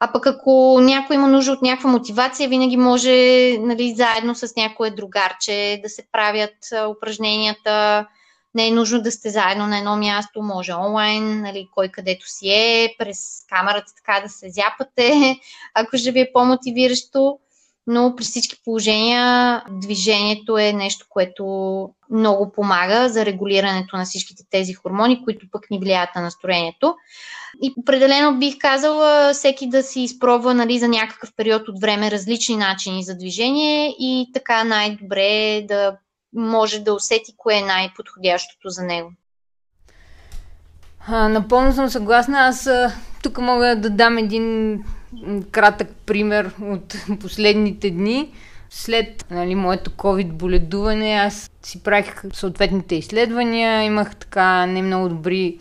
А 0.00 0.12
пък 0.12 0.26
ако 0.26 0.78
някой 0.82 1.16
има 1.16 1.28
нужда 1.28 1.52
от 1.52 1.62
някаква 1.62 1.90
мотивация, 1.90 2.48
винаги 2.48 2.76
може 2.76 3.10
нали, 3.58 3.94
заедно 3.96 4.34
с 4.34 4.56
някое 4.56 4.90
другарче 4.90 5.80
да 5.82 5.88
се 5.88 6.06
правят 6.12 6.56
упражненията. 6.96 8.06
Не 8.54 8.68
е 8.68 8.70
нужно 8.70 9.02
да 9.02 9.12
сте 9.12 9.30
заедно 9.30 9.66
на 9.66 9.78
едно 9.78 9.96
място, 9.96 10.42
може 10.42 10.72
онлайн, 10.72 11.40
нали, 11.40 11.68
кой 11.74 11.88
където 11.88 12.28
си 12.28 12.48
е, 12.50 12.94
през 12.98 13.44
камерата 13.48 13.92
така 13.96 14.20
да 14.20 14.28
се 14.28 14.50
зяпате, 14.50 15.36
ако 15.74 15.98
ще 15.98 16.12
ви 16.12 16.20
е 16.20 16.30
по-мотивиращо 16.32 17.38
но 17.86 18.16
при 18.16 18.24
всички 18.24 18.56
положения 18.64 19.62
движението 19.70 20.58
е 20.58 20.72
нещо, 20.72 21.06
което 21.08 21.44
много 22.10 22.52
помага 22.52 23.08
за 23.08 23.26
регулирането 23.26 23.96
на 23.96 24.04
всичките 24.04 24.44
тези 24.50 24.74
хормони, 24.74 25.24
които 25.24 25.46
пък 25.52 25.70
ни 25.70 25.78
влияят 25.78 26.10
на 26.16 26.22
настроението. 26.22 26.94
И 27.62 27.74
определено 27.78 28.38
бих 28.38 28.58
казала 28.58 29.32
всеки 29.34 29.68
да 29.68 29.82
си 29.82 30.00
изпробва 30.00 30.54
нали, 30.54 30.78
за 30.78 30.88
някакъв 30.88 31.30
период 31.36 31.68
от 31.68 31.80
време 31.80 32.10
различни 32.10 32.56
начини 32.56 33.04
за 33.04 33.16
движение 33.16 33.94
и 33.98 34.30
така 34.34 34.64
най-добре 34.64 35.26
е 35.26 35.66
да 35.68 35.96
може 36.32 36.80
да 36.80 36.94
усети 36.94 37.34
кое 37.36 37.54
е 37.54 37.62
най-подходящото 37.62 38.68
за 38.68 38.82
него. 38.82 39.12
А, 41.08 41.28
напълно 41.28 41.72
съм 41.72 41.88
съгласна. 41.88 42.38
Аз 42.38 42.68
тук 43.22 43.38
мога 43.38 43.76
да 43.76 43.90
дам 43.90 44.18
един 44.18 44.78
кратък 45.50 45.88
пример 46.06 46.50
от 46.62 46.96
последните 47.20 47.90
дни. 47.90 48.32
След 48.70 49.26
нали, 49.30 49.54
моето 49.54 49.90
COVID 49.90 50.32
боледуване, 50.32 51.12
аз 51.12 51.50
си 51.62 51.82
правих 51.82 52.22
съответните 52.32 52.94
изследвания, 52.94 53.82
имах 53.82 54.16
така 54.16 54.66
не 54.66 54.82
много 54.82 55.08
добри 55.08 55.58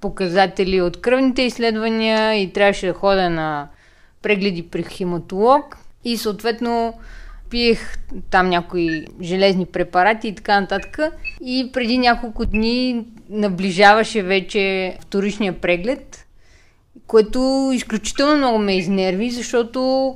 показатели 0.00 0.80
от 0.80 1.00
кръвните 1.00 1.42
изследвания 1.42 2.42
и 2.42 2.52
трябваше 2.52 2.86
да 2.86 2.92
ходя 2.92 3.30
на 3.30 3.68
прегледи 4.22 4.62
при 4.62 4.82
хематолог 4.82 5.78
и 6.04 6.16
съответно 6.16 6.94
пиех 7.50 7.98
там 8.30 8.48
някои 8.48 9.04
железни 9.22 9.66
препарати 9.66 10.28
и 10.28 10.34
така 10.34 10.60
нататък. 10.60 10.98
И 11.40 11.70
преди 11.72 11.98
няколко 11.98 12.46
дни 12.46 13.06
наближаваше 13.30 14.22
вече 14.22 14.96
вторичния 15.00 15.60
преглед 15.60 16.23
което 17.06 17.70
изключително 17.74 18.36
много 18.36 18.58
ме 18.58 18.76
изнерви, 18.76 19.30
защото 19.30 20.14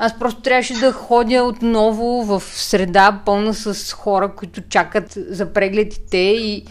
аз 0.00 0.18
просто 0.18 0.42
трябваше 0.42 0.74
да 0.74 0.92
ходя 0.92 1.42
отново 1.42 2.24
в 2.24 2.42
среда 2.46 3.20
пълна 3.24 3.54
с 3.54 3.92
хора, 3.92 4.34
които 4.36 4.60
чакат 4.60 5.14
за 5.16 5.52
прегледите 5.52 6.18
и, 6.18 6.64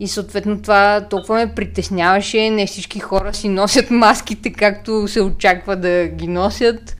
и 0.00 0.08
съответно 0.08 0.62
това 0.62 1.06
толкова 1.10 1.34
ме 1.34 1.54
притесняваше. 1.54 2.50
Не 2.50 2.66
всички 2.66 3.00
хора 3.00 3.34
си 3.34 3.48
носят 3.48 3.90
маските, 3.90 4.52
както 4.52 5.08
се 5.08 5.22
очаква 5.22 5.76
да 5.76 6.06
ги 6.06 6.28
носят. 6.28 6.96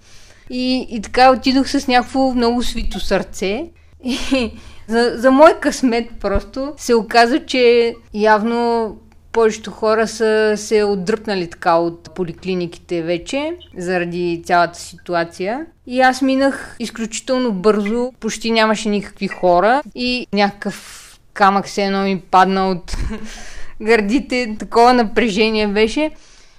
И, 0.50 0.86
и 0.90 1.02
така 1.02 1.30
отидох 1.30 1.68
с 1.68 1.88
някакво 1.88 2.34
много 2.34 2.62
свито 2.62 3.00
сърце. 3.00 3.64
И 4.04 4.18
за, 4.88 5.12
за 5.16 5.30
мой 5.30 5.52
късмет 5.60 6.10
просто 6.20 6.72
се 6.76 6.94
оказа, 6.94 7.46
че 7.46 7.94
явно 8.14 8.96
повечето 9.32 9.70
хора 9.70 10.08
са 10.08 10.54
се 10.56 10.84
отдръпнали 10.84 11.50
така 11.50 11.76
от 11.76 12.14
поликлиниките 12.14 13.02
вече, 13.02 13.56
заради 13.76 14.42
цялата 14.44 14.78
ситуация. 14.78 15.66
И 15.86 16.00
аз 16.00 16.22
минах 16.22 16.76
изключително 16.78 17.52
бързо, 17.52 18.12
почти 18.20 18.50
нямаше 18.50 18.88
никакви 18.88 19.28
хора 19.28 19.82
и 19.94 20.26
някакъв 20.32 21.08
камък 21.34 21.68
се 21.68 21.84
едно 21.84 22.02
ми 22.02 22.22
падна 22.30 22.70
от 22.70 22.96
гърдите, 23.82 24.56
такова 24.58 24.92
напрежение 24.92 25.66
беше. 25.66 26.10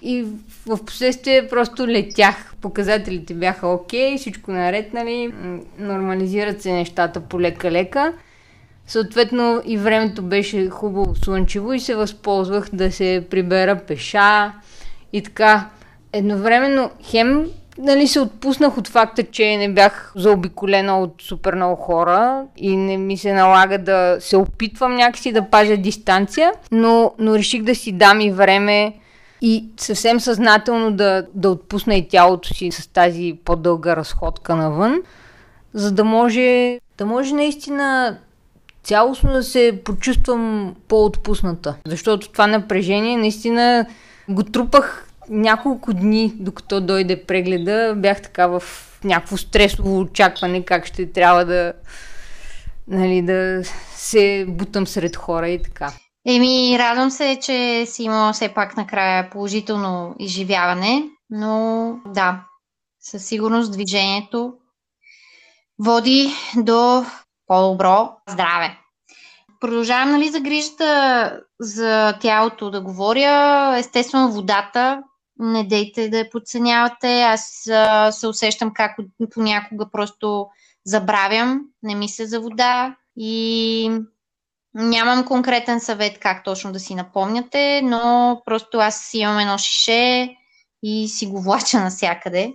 И 0.01 0.25
в 0.65 0.86
последствие 0.86 1.48
просто 1.48 1.88
летях. 1.88 2.53
Показателите 2.62 3.34
бяха 3.34 3.68
окей, 3.68 4.18
всичко 4.18 4.51
наред, 4.51 4.94
нали? 4.94 5.34
Нормализират 5.80 6.62
се 6.62 6.74
нещата 6.74 7.20
полека-лека. 7.20 8.13
Съответно 8.88 9.62
и 9.66 9.78
времето 9.78 10.22
беше 10.22 10.70
хубаво 10.70 11.16
слънчево 11.16 11.74
и 11.74 11.80
се 11.80 11.96
възползвах 11.96 12.70
да 12.74 12.92
се 12.92 13.25
прибера 13.30 13.80
пеша 13.88 14.54
и 15.13 15.24
така. 15.24 15.70
Едновременно 16.13 16.92
хем 17.04 17.46
нали, 17.78 18.08
се 18.08 18.20
отпуснах 18.20 18.78
от 18.78 18.88
факта, 18.88 19.24
че 19.24 19.58
не 19.58 19.74
бях 19.74 20.13
заобиколена 20.16 21.00
от 21.00 21.22
супер 21.22 21.56
много 21.56 21.75
хора 21.75 22.44
и 22.58 22.78
не 22.78 22.98
ми 22.98 23.18
се 23.18 23.34
налага 23.34 23.78
да 23.78 24.18
се 24.20 24.38
опитвам 24.38 24.96
някакси 24.96 25.32
да 25.32 25.50
пазя 25.50 25.78
дистанция, 25.78 26.52
но, 26.72 27.13
но 27.20 27.36
реших 27.36 27.63
да 27.63 27.75
си 27.75 27.92
дам 27.92 28.22
и 28.22 28.32
време 28.32 28.94
и 29.42 29.66
съвсем 29.78 30.20
съзнателно 30.20 30.92
да, 30.92 31.25
да 31.34 31.50
отпусна 31.50 31.96
и 31.96 32.08
тялото 32.08 32.54
си 32.54 32.72
с 32.72 32.88
тази 32.88 33.38
по-дълга 33.46 33.96
разходка 33.96 34.56
навън, 34.56 35.02
за 35.74 35.92
да 35.92 36.04
може, 36.04 36.80
да 36.98 37.06
може 37.06 37.34
наистина 37.34 38.18
цялостно 38.84 39.34
да 39.34 39.44
се 39.44 39.82
почувствам 39.86 40.75
по-отпусната. 40.88 41.75
Защото 41.86 42.32
това 42.32 42.48
напрежение 42.48 43.18
наистина 43.18 43.86
го 44.30 44.44
трупах 44.44 45.08
няколко 45.30 45.94
дни, 45.94 46.34
докато 46.36 46.82
дойде 46.82 47.25
прегледа. 47.25 47.94
Бях 47.98 48.22
така 48.22 48.48
в 48.48 48.63
някакво 49.04 49.38
стресово 49.38 50.00
очакване 50.00 50.66
как 50.66 50.86
ще 50.86 51.12
трябва 51.12 51.46
да, 51.46 51.74
нали, 52.88 53.22
да 53.22 53.62
се 53.96 54.46
бутам 54.48 54.88
сред 54.88 55.16
хора 55.16 55.50
и 55.50 55.62
така. 55.62 55.94
Еми, 56.28 56.80
радвам 56.80 57.12
се, 57.12 57.40
че 57.42 57.86
си 57.86 58.04
имала 58.04 58.34
все 58.34 58.50
пак 58.50 58.78
накрая 58.78 59.30
положително 59.30 60.16
изживяване, 60.20 61.04
но 61.30 61.96
да, 62.06 62.46
със 63.00 63.25
сигурност 63.25 63.72
движението 63.72 64.54
води 65.80 66.30
до 66.58 67.06
по-добро 67.53 68.12
здраве. 68.29 68.77
Продължавам 69.60 70.12
нали, 70.12 70.29
за 70.29 70.39
грижата 70.39 71.39
за 71.60 72.17
тялото 72.22 72.72
да 72.72 72.81
говоря. 72.81 73.75
Естествено, 73.77 74.31
водата. 74.31 75.03
Не 75.39 75.63
дейте 75.63 76.10
да 76.10 76.17
я 76.17 76.29
подценявате. 76.29 77.22
Аз 77.22 77.67
а, 77.72 78.12
се 78.12 78.27
усещам 78.27 78.72
как 78.74 78.98
понякога 79.33 79.86
просто 79.91 80.48
забравям, 80.86 81.62
не 81.83 81.95
мисля 81.95 82.25
за 82.25 82.39
вода 82.39 82.95
и 83.17 83.91
нямам 84.74 85.25
конкретен 85.25 85.79
съвет 85.79 86.19
как 86.19 86.43
точно 86.43 86.72
да 86.72 86.79
си 86.79 86.95
напомняте, 86.95 87.81
но 87.83 88.41
просто 88.45 88.77
аз 88.77 89.13
имам 89.13 89.39
едно 89.39 89.57
шише 89.57 90.36
и 90.83 91.07
си 91.07 91.27
го 91.27 91.41
влача 91.41 91.79
навсякъде. 91.79 92.53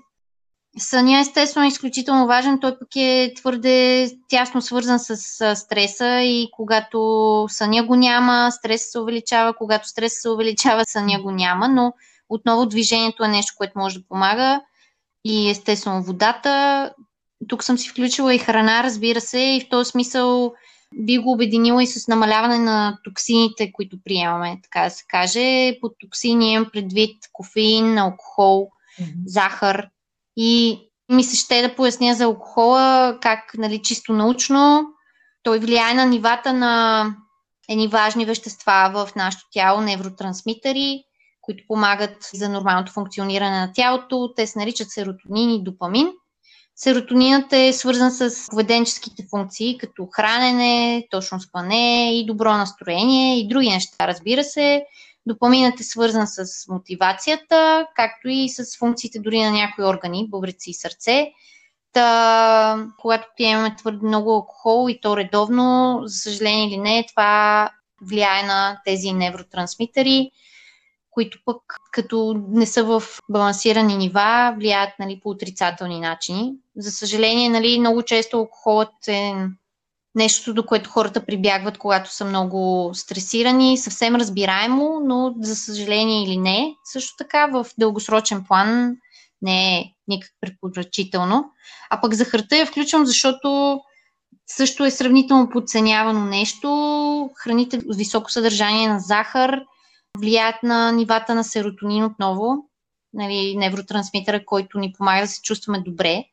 Съня 0.79 1.21
естествено 1.21 1.65
е 1.65 1.69
изключително 1.69 2.27
важен, 2.27 2.61
той 2.61 2.79
пък 2.79 2.89
е 2.97 3.33
твърде 3.37 4.11
тясно 4.29 4.63
свързан 4.63 4.99
с 4.99 5.17
стреса 5.57 6.21
и 6.21 6.49
когато 6.53 7.47
съня 7.51 7.83
го 7.83 7.97
няма, 7.97 8.51
стрес 8.53 8.93
се 8.93 8.99
увеличава, 8.99 9.55
когато 9.55 9.89
стрес 9.89 10.13
се 10.21 10.29
увеличава, 10.29 10.85
съня 10.85 11.23
го 11.23 11.31
няма, 11.31 11.69
но 11.69 11.93
отново 12.29 12.67
движението 12.67 13.25
е 13.25 13.29
нещо, 13.29 13.55
което 13.57 13.79
може 13.79 13.99
да 13.99 14.07
помага 14.09 14.61
и 15.25 15.51
естествено 15.51 16.03
водата. 16.03 16.93
Тук 17.49 17.65
съм 17.65 17.79
си 17.79 17.89
включила 17.89 18.35
и 18.35 18.39
храна, 18.39 18.83
разбира 18.83 19.21
се, 19.21 19.39
и 19.39 19.61
в 19.61 19.69
този 19.69 19.91
смисъл 19.91 20.55
би 20.95 21.19
го 21.19 21.33
обединила 21.33 21.83
и 21.83 21.87
с 21.87 22.09
намаляване 22.09 22.59
на 22.59 22.99
токсините, 23.05 23.73
които 23.73 23.97
приемаме, 24.05 24.61
така 24.63 24.85
да 24.85 24.91
се 24.91 25.05
каже. 25.09 25.79
Под 25.81 25.93
токсини 26.01 26.53
имам 26.53 26.71
предвид 26.73 27.17
кофеин, 27.33 27.99
алкохол, 27.99 28.71
mm-hmm. 29.01 29.15
захар, 29.27 29.89
и 30.40 30.78
ми 31.12 31.25
се 31.25 31.37
ще 31.37 31.62
да 31.62 31.75
поясня 31.75 32.14
за 32.14 32.25
алкохола, 32.25 33.18
как 33.23 33.40
нали, 33.59 33.83
чисто 33.83 34.12
научно 34.12 34.87
той 35.42 35.59
влияе 35.59 35.95
на 35.95 36.07
нивата 36.07 36.52
на 36.52 37.07
едни 37.68 37.88
важни 37.88 38.25
вещества 38.25 38.90
в 38.95 39.16
нашето 39.16 39.45
тяло, 39.52 39.80
невротрансмитери, 39.80 41.02
които 41.40 41.64
помагат 41.68 42.16
за 42.35 42.49
нормалното 42.49 42.92
функциониране 42.92 43.61
на 43.61 43.73
тялото. 43.73 44.33
Те 44.37 44.47
се 44.47 44.59
наричат 44.59 44.90
серотонин 44.90 45.50
и 45.50 45.64
допамин. 45.64 46.09
Серотонинът 46.76 47.52
е 47.52 47.73
свързан 47.73 48.11
с 48.11 48.47
поведенческите 48.50 49.26
функции, 49.30 49.78
като 49.78 50.09
хранене, 50.12 51.07
точно 51.11 51.40
спане 51.40 52.18
и 52.18 52.26
добро 52.26 52.52
настроение 52.52 53.40
и 53.40 53.49
други 53.49 53.68
неща, 53.68 54.09
разбира 54.09 54.45
се. 54.45 54.85
Допаминът 55.29 55.81
е 55.81 55.85
свързан 55.85 56.27
с 56.27 56.69
мотивацията, 56.69 57.87
както 57.97 58.29
и 58.29 58.49
с 58.49 58.79
функциите 58.79 59.19
дори 59.19 59.41
на 59.41 59.51
някои 59.51 59.85
органи, 59.85 60.29
бъбреци 60.29 60.71
и 60.71 60.75
сърце. 60.75 61.31
Та, 61.93 62.87
когато 62.99 63.29
пиемаме 63.37 63.77
твърде 63.77 64.07
много 64.07 64.31
алкохол 64.31 64.91
и 64.91 65.01
то 65.01 65.17
редовно, 65.17 66.01
за 66.05 66.19
съжаление 66.19 66.67
или 66.67 66.77
не, 66.77 67.07
това 67.09 67.71
влияе 68.03 68.43
на 68.43 68.81
тези 68.85 69.13
невротрансмитери, 69.13 70.31
които 71.11 71.39
пък 71.45 71.61
като 71.93 72.43
не 72.49 72.67
са 72.67 72.85
в 72.85 73.03
балансирани 73.31 73.97
нива, 73.97 74.55
влияят 74.59 74.91
нали, 74.99 75.21
по 75.23 75.31
отрицателни 75.31 76.01
начини. 76.01 76.55
За 76.77 76.91
съжаление, 76.91 77.49
нали, 77.49 77.81
много 77.81 78.03
често 78.03 78.37
алкохолът 78.37 79.09
е 79.09 79.35
нещо, 80.19 80.55
до 80.55 80.67
което 80.67 80.91
хората 80.91 81.27
прибягват, 81.27 81.79
когато 81.79 82.15
са 82.15 82.25
много 82.25 82.91
стресирани, 82.95 83.79
съвсем 83.79 84.17
разбираемо, 84.17 85.01
но 85.05 85.35
за 85.41 85.57
съжаление 85.57 86.25
или 86.25 86.37
не, 86.37 86.75
също 86.85 87.17
така 87.19 87.47
в 87.47 87.67
дългосрочен 87.79 88.45
план 88.45 88.97
не 89.43 89.79
е 89.79 89.85
никак 90.09 90.31
препоръчително. 90.41 91.45
А 91.91 92.01
пък 92.01 92.15
захарта 92.15 92.57
я 92.57 92.67
включвам, 92.67 93.07
защото 93.07 93.81
също 94.47 94.85
е 94.85 94.91
сравнително 94.91 95.49
подценявано 95.51 96.25
нещо. 96.25 97.31
Храните 97.35 97.81
с 97.81 97.97
високо 97.97 98.31
съдържание 98.31 98.89
на 98.89 99.01
захар 99.01 99.61
влияят 100.19 100.63
на 100.63 100.93
нивата 100.93 101.35
на 101.35 101.45
серотонин 101.45 102.05
отново, 102.05 102.55
нали, 103.13 103.57
невротрансмитъра, 103.57 104.45
който 104.45 104.79
ни 104.79 104.93
помага 104.99 105.21
да 105.21 105.29
се 105.29 105.43
чувстваме 105.43 105.81
добре. 105.81 106.25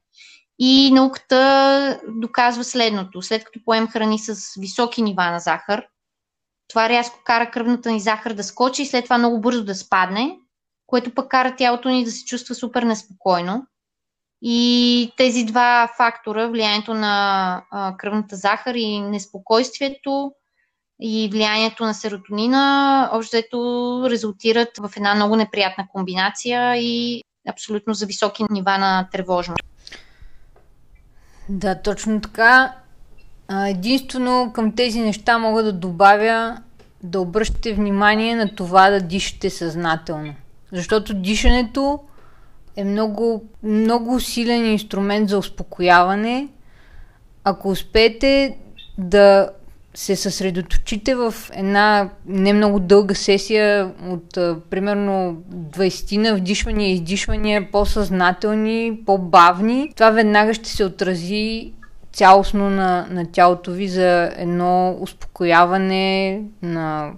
И 0.59 0.91
науката 0.91 1.99
доказва 2.07 2.63
следното. 2.63 3.21
След 3.21 3.43
като 3.43 3.59
поем 3.65 3.87
храни 3.87 4.19
с 4.19 4.59
високи 4.59 5.01
нива 5.01 5.31
на 5.31 5.39
захар, 5.39 5.85
това 6.67 6.89
рязко 6.89 7.19
кара 7.23 7.51
кръвната 7.51 7.91
ни 7.91 7.99
захар 7.99 8.33
да 8.33 8.43
скочи 8.43 8.81
и 8.81 8.85
след 8.85 9.03
това 9.03 9.17
много 9.17 9.41
бързо 9.41 9.65
да 9.65 9.75
спадне, 9.75 10.39
което 10.87 11.13
пък 11.13 11.29
кара 11.29 11.55
тялото 11.55 11.89
ни 11.89 12.03
да 12.03 12.11
се 12.11 12.25
чувства 12.25 12.55
супер 12.55 12.83
неспокойно. 12.83 13.65
И 14.41 15.11
тези 15.17 15.43
два 15.45 15.89
фактора, 15.97 16.47
влиянието 16.47 16.93
на 16.93 17.63
кръвната 17.97 18.35
захар 18.35 18.75
и 18.75 18.99
неспокойствието 18.99 20.31
и 21.01 21.29
влиянието 21.31 21.85
на 21.85 21.93
серотонина, 21.93 23.09
общо 23.13 24.07
резултират 24.09 24.69
в 24.77 24.91
една 24.97 25.15
много 25.15 25.35
неприятна 25.35 25.87
комбинация 25.89 26.75
и 26.77 27.21
абсолютно 27.49 27.93
за 27.93 28.05
високи 28.05 28.43
нива 28.49 28.77
на 28.77 29.09
тревожност. 29.11 29.74
Да, 31.49 31.75
точно 31.75 32.21
така. 32.21 32.73
Единствено 33.67 34.51
към 34.53 34.75
тези 34.75 35.01
неща 35.01 35.37
мога 35.37 35.63
да 35.63 35.73
добавя 35.73 36.57
да 37.03 37.21
обръщате 37.21 37.73
внимание 37.73 38.35
на 38.35 38.55
това 38.55 38.89
да 38.89 39.01
дишате 39.01 39.49
съзнателно. 39.49 40.35
Защото 40.71 41.13
дишането 41.13 41.99
е 42.75 42.83
много, 42.83 43.43
много 43.63 44.19
силен 44.19 44.65
инструмент 44.71 45.29
за 45.29 45.37
успокояване. 45.37 46.47
Ако 47.43 47.69
успеете 47.69 48.57
да 48.97 49.49
се 49.95 50.15
съсредоточите 50.15 51.15
в 51.15 51.33
една 51.53 52.09
не 52.25 52.53
много 52.53 52.79
дълга 52.79 53.15
сесия 53.15 53.91
от 54.09 54.37
а, 54.37 54.57
примерно 54.69 55.43
20 55.53 56.17
на 56.17 56.35
вдишвания 56.35 56.89
и 56.89 56.93
издишвания, 56.93 57.71
по-съзнателни, 57.71 58.99
по-бавни, 59.05 59.91
това 59.95 60.09
веднага 60.09 60.53
ще 60.53 60.69
се 60.69 60.85
отрази 60.85 61.73
цялостно 62.13 62.69
на, 62.69 63.07
на 63.09 63.25
тялото 63.31 63.71
ви 63.71 63.87
за 63.87 64.31
едно 64.37 64.97
успокояване 64.99 66.41
на, 66.61 67.11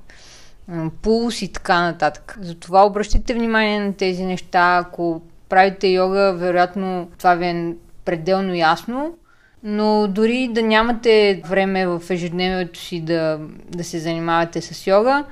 пулс 1.01 1.41
и 1.41 1.51
така 1.51 1.81
нататък. 1.81 2.37
Затова 2.41 2.85
обръщайте 2.85 3.33
внимание 3.33 3.79
на 3.79 3.93
тези 3.93 4.25
неща. 4.25 4.77
Ако 4.77 5.21
правите 5.49 5.87
йога, 5.87 6.33
вероятно 6.33 7.09
това 7.17 7.35
ви 7.35 7.45
е 7.45 7.75
пределно 8.05 8.53
ясно 8.55 9.17
но 9.63 10.07
дори 10.07 10.47
да 10.51 10.63
нямате 10.63 11.41
време 11.49 11.87
в 11.87 12.01
ежедневието 12.09 12.79
си 12.79 13.01
да, 13.01 13.39
да 13.69 13.83
се 13.83 13.99
занимавате 13.99 14.61
с 14.61 14.87
йога, 14.87 15.25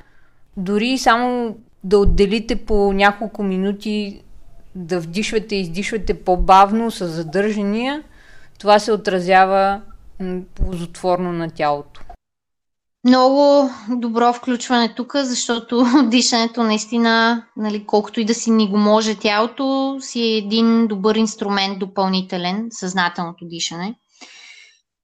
дори 0.56 0.98
само 0.98 1.56
да 1.84 1.98
отделите 1.98 2.56
по 2.56 2.92
няколко 2.92 3.42
минути 3.42 4.22
да 4.74 5.00
вдишвате 5.00 5.56
и 5.56 5.60
издишвате 5.60 6.24
по-бавно 6.24 6.90
с 6.90 7.08
задържания, 7.08 8.02
това 8.58 8.78
се 8.78 8.92
отразява 8.92 9.80
ползотворно 10.54 11.32
на 11.32 11.50
тялото. 11.50 12.00
Много 13.04 13.70
добро 13.88 14.32
включване 14.32 14.94
тук, 14.94 15.12
защото 15.16 15.86
дишането 16.10 16.62
наистина, 16.62 17.44
нали, 17.56 17.84
колкото 17.86 18.20
и 18.20 18.24
да 18.24 18.34
си 18.34 18.50
ни 18.50 18.68
го 18.68 18.76
може 18.76 19.14
тялото, 19.14 19.96
си 20.00 20.20
е 20.20 20.36
един 20.36 20.86
добър 20.86 21.14
инструмент 21.14 21.78
допълнителен, 21.78 22.66
съзнателното 22.70 23.44
дишане. 23.44 23.94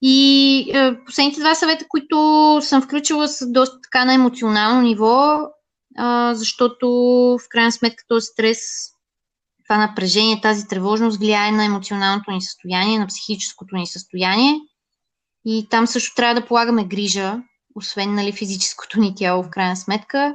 И 0.02 0.58
е, 0.74 1.04
последните 1.06 1.40
два 1.40 1.54
съвета, 1.54 1.84
които 1.88 2.58
съм 2.62 2.82
включила 2.82 3.28
са 3.28 3.46
доста 3.52 3.80
така 3.80 4.04
на 4.04 4.14
емоционално 4.14 4.80
ниво, 4.80 5.38
защото 6.32 6.88
в 7.44 7.48
крайна 7.48 7.72
сметка 7.72 8.04
този 8.08 8.26
стрес, 8.26 8.58
това 9.64 9.86
напрежение, 9.86 10.40
тази 10.40 10.68
тревожност 10.68 11.18
влияе 11.18 11.52
на 11.52 11.64
емоционалното 11.64 12.30
ни 12.30 12.42
състояние, 12.42 12.98
на 12.98 13.06
психическото 13.06 13.76
ни 13.76 13.86
състояние. 13.86 14.54
И 15.44 15.66
там 15.70 15.86
също 15.86 16.14
трябва 16.14 16.40
да 16.40 16.46
полагаме 16.46 16.84
грижа, 16.84 17.38
освен 17.74 18.14
нали, 18.14 18.32
физическото 18.32 19.00
ни 19.00 19.14
тяло 19.14 19.42
в 19.42 19.50
крайна 19.50 19.76
сметка. 19.76 20.34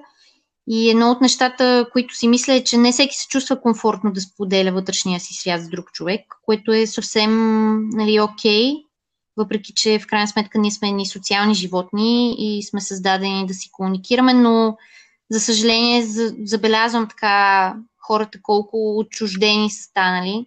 И 0.70 0.90
едно 0.90 1.12
от 1.12 1.22
нещата, 1.22 1.88
които 1.92 2.16
си 2.16 2.28
мисля 2.28 2.54
е, 2.54 2.64
че 2.64 2.78
не 2.78 2.92
всеки 2.92 3.16
се 3.16 3.28
чувства 3.28 3.62
комфортно 3.62 4.12
да 4.12 4.22
споделя 4.22 4.72
вътрешния 4.72 5.20
си 5.20 5.34
свят 5.34 5.62
с 5.62 5.70
друг 5.70 5.92
човек, 5.92 6.22
което 6.46 6.72
е 6.74 6.88
съвсем 6.88 7.32
нали, 7.90 8.20
окей. 8.20 8.87
Въпреки 9.38 9.74
че 9.76 10.00
в 10.00 10.08
крайна 10.08 10.28
сметка 10.28 10.60
ние 10.60 10.72
сме 10.72 10.92
ни 10.92 11.06
социални 11.06 11.54
животни 11.54 12.36
и 12.38 12.64
сме 12.64 12.82
създадени 12.82 13.48
да 13.48 13.54
си 13.54 13.70
комуникираме, 13.72 14.34
но 14.34 14.78
за 15.32 15.40
съжаление 15.40 16.06
забелязвам 16.44 17.08
така 17.08 17.76
хората 18.08 18.40
колко 18.42 18.98
отчуждени 18.98 19.72
са 19.72 19.84
станали 19.84 20.46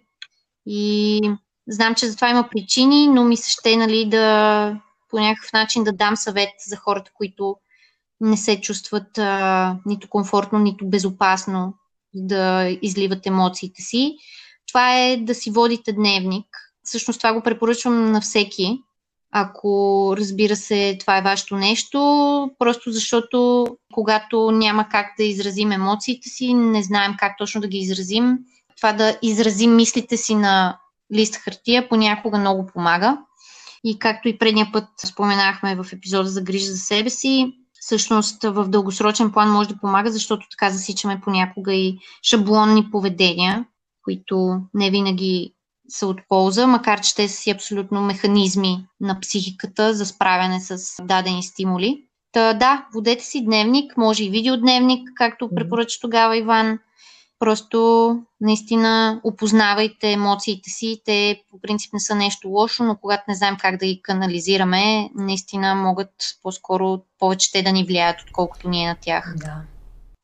и 0.65 1.21
знам, 1.67 1.95
че 1.95 2.07
за 2.07 2.15
това 2.15 2.29
има 2.29 2.49
причини, 2.51 3.07
но 3.07 3.23
ми 3.23 3.37
се 3.37 3.49
ще 3.49 3.75
нали, 3.75 4.05
да 4.05 4.81
по 5.09 5.19
някакъв 5.19 5.53
начин 5.53 5.83
да 5.83 5.91
дам 5.91 6.17
съвет 6.17 6.49
за 6.67 6.75
хората, 6.75 7.11
които 7.13 7.55
не 8.21 8.37
се 8.37 8.61
чувстват 8.61 9.17
а, 9.17 9.77
нито 9.85 10.09
комфортно, 10.09 10.59
нито 10.59 10.89
безопасно 10.89 11.73
да 12.13 12.69
изливат 12.81 13.25
емоциите 13.25 13.81
си. 13.81 14.15
Това 14.67 14.99
е 14.99 15.17
да 15.17 15.35
си 15.35 15.51
водите 15.51 15.93
дневник, 15.93 16.45
Всъщност 16.83 17.19
това 17.19 17.33
го 17.33 17.41
препоръчвам 17.41 18.11
на 18.11 18.21
всеки, 18.21 18.81
ако 19.31 20.13
разбира 20.17 20.55
се 20.55 20.97
това 20.99 21.17
е 21.17 21.21
вашето 21.21 21.55
нещо, 21.55 21.99
просто 22.59 22.91
защото 22.91 23.65
когато 23.93 24.51
няма 24.51 24.89
как 24.89 25.05
да 25.17 25.23
изразим 25.23 25.71
емоциите 25.71 26.29
си, 26.29 26.53
не 26.53 26.83
знаем 26.83 27.15
как 27.19 27.37
точно 27.37 27.61
да 27.61 27.67
ги 27.67 27.77
изразим, 27.77 28.37
това 28.77 28.93
да 28.93 29.17
изразим 29.21 29.75
мислите 29.75 30.17
си 30.17 30.35
на 30.35 30.79
лист 31.13 31.35
хартия 31.35 31.89
понякога 31.89 32.37
много 32.37 32.65
помага. 32.73 33.17
И 33.83 33.99
както 33.99 34.27
и 34.27 34.37
предния 34.37 34.69
път 34.73 34.87
споменахме 35.05 35.75
в 35.75 35.85
епизода 35.93 36.29
за 36.29 36.41
грижа 36.41 36.71
за 36.71 36.77
себе 36.77 37.09
си, 37.09 37.53
всъщност 37.79 38.43
в 38.43 38.67
дългосрочен 38.67 39.31
план 39.31 39.51
може 39.51 39.69
да 39.69 39.77
помага, 39.77 40.11
защото 40.11 40.47
така 40.51 40.69
засичаме 40.69 41.21
понякога 41.21 41.73
и 41.73 41.97
шаблонни 42.23 42.91
поведения, 42.91 43.65
които 44.03 44.59
не 44.73 44.91
винаги 44.91 45.53
са 45.91 46.07
от 46.07 46.21
полза, 46.29 46.67
макар 46.67 47.01
че 47.01 47.15
те 47.15 47.27
са 47.27 47.35
си 47.35 47.49
абсолютно 47.49 48.01
механизми 48.01 48.85
на 49.01 49.19
психиката 49.19 49.93
за 49.93 50.05
справяне 50.05 50.59
с 50.61 51.03
дадени 51.03 51.43
стимули. 51.43 52.03
Та 52.31 52.53
да, 52.53 52.87
водете 52.93 53.25
си 53.25 53.45
дневник, 53.45 53.97
може 53.97 54.23
и 54.23 54.29
видеодневник, 54.29 55.09
както 55.15 55.49
препоръча 55.55 55.99
тогава 56.01 56.37
Иван. 56.37 56.79
Просто 57.39 58.17
наистина 58.41 59.21
опознавайте 59.23 60.11
емоциите 60.11 60.69
си. 60.69 61.01
Те 61.05 61.43
по 61.51 61.59
принцип 61.59 61.93
не 61.93 61.99
са 61.99 62.15
нещо 62.15 62.49
лошо, 62.49 62.83
но 62.83 62.97
когато 62.97 63.23
не 63.27 63.35
знаем 63.35 63.55
как 63.59 63.77
да 63.79 63.85
ги 63.85 64.01
канализираме, 64.01 65.09
наистина 65.15 65.75
могат 65.75 66.11
по-скоро 66.43 67.01
повече 67.19 67.51
те 67.51 67.61
да 67.61 67.71
ни 67.71 67.83
влияят, 67.83 68.21
отколкото 68.21 68.69
ние 68.69 68.87
на 68.87 68.95
тях. 69.01 69.33
Да. 69.37 69.61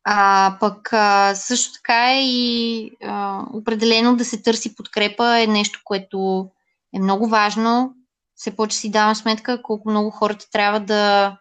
А 0.10 0.58
пък 0.60 0.93
а, 0.93 1.36
също 1.36 1.74
така 1.74 2.12
е 2.12 2.22
и 2.24 2.91
а, 3.04 3.43
определено 3.54 4.15
да 4.15 4.26
се 4.26 4.41
търси 4.41 4.76
подкрепа 4.76 5.39
е 5.41 5.48
нещо, 5.48 5.80
което 5.84 6.50
е 6.96 7.00
много 7.00 7.28
важно. 7.28 7.93
Все 8.36 8.56
повече 8.56 8.78
си 8.78 8.91
давам 8.91 9.15
сметка 9.15 9.62
колко 9.62 9.89
много 9.89 10.10
хората 10.10 10.46
трябва 10.52 10.80
да 10.80 11.38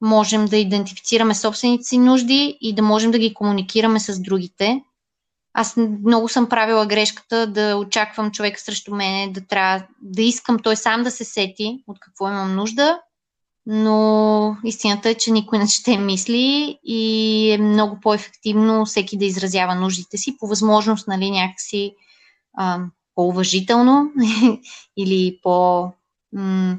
можем 0.00 0.46
да 0.46 0.56
идентифицираме 0.56 1.34
собствените 1.34 1.84
си 1.84 1.98
нужди 1.98 2.58
и 2.60 2.74
да 2.74 2.82
можем 2.82 3.10
да 3.10 3.18
ги 3.18 3.34
комуникираме 3.34 4.00
с 4.00 4.20
другите. 4.20 4.82
Аз 5.54 5.76
много 5.76 6.28
съм 6.28 6.48
правила 6.48 6.86
грешката 6.86 7.46
да 7.46 7.76
очаквам 7.76 8.30
човека 8.30 8.60
срещу 8.60 8.94
мене, 8.94 9.32
да 9.32 9.46
трябва 9.46 9.86
да 10.02 10.22
искам 10.22 10.58
той 10.58 10.76
сам 10.76 11.02
да 11.02 11.10
се 11.10 11.24
сети 11.24 11.82
от 11.86 12.00
какво 12.00 12.28
имам 12.28 12.56
нужда, 12.56 13.00
но 13.70 14.56
истината 14.64 15.10
е, 15.10 15.14
че 15.14 15.32
никой 15.32 15.58
не 15.58 15.66
ще 15.66 15.98
мисли 15.98 16.78
и 16.84 17.50
е 17.52 17.58
много 17.58 18.00
по-ефективно 18.00 18.84
всеки 18.84 19.18
да 19.18 19.24
изразява 19.24 19.74
нуждите 19.74 20.16
си, 20.16 20.36
по 20.38 20.46
възможност, 20.46 21.08
нали, 21.08 21.30
някакси 21.30 21.94
а, 22.58 22.80
по-уважително 23.14 24.10
или 24.96 25.38
по- 25.42 25.92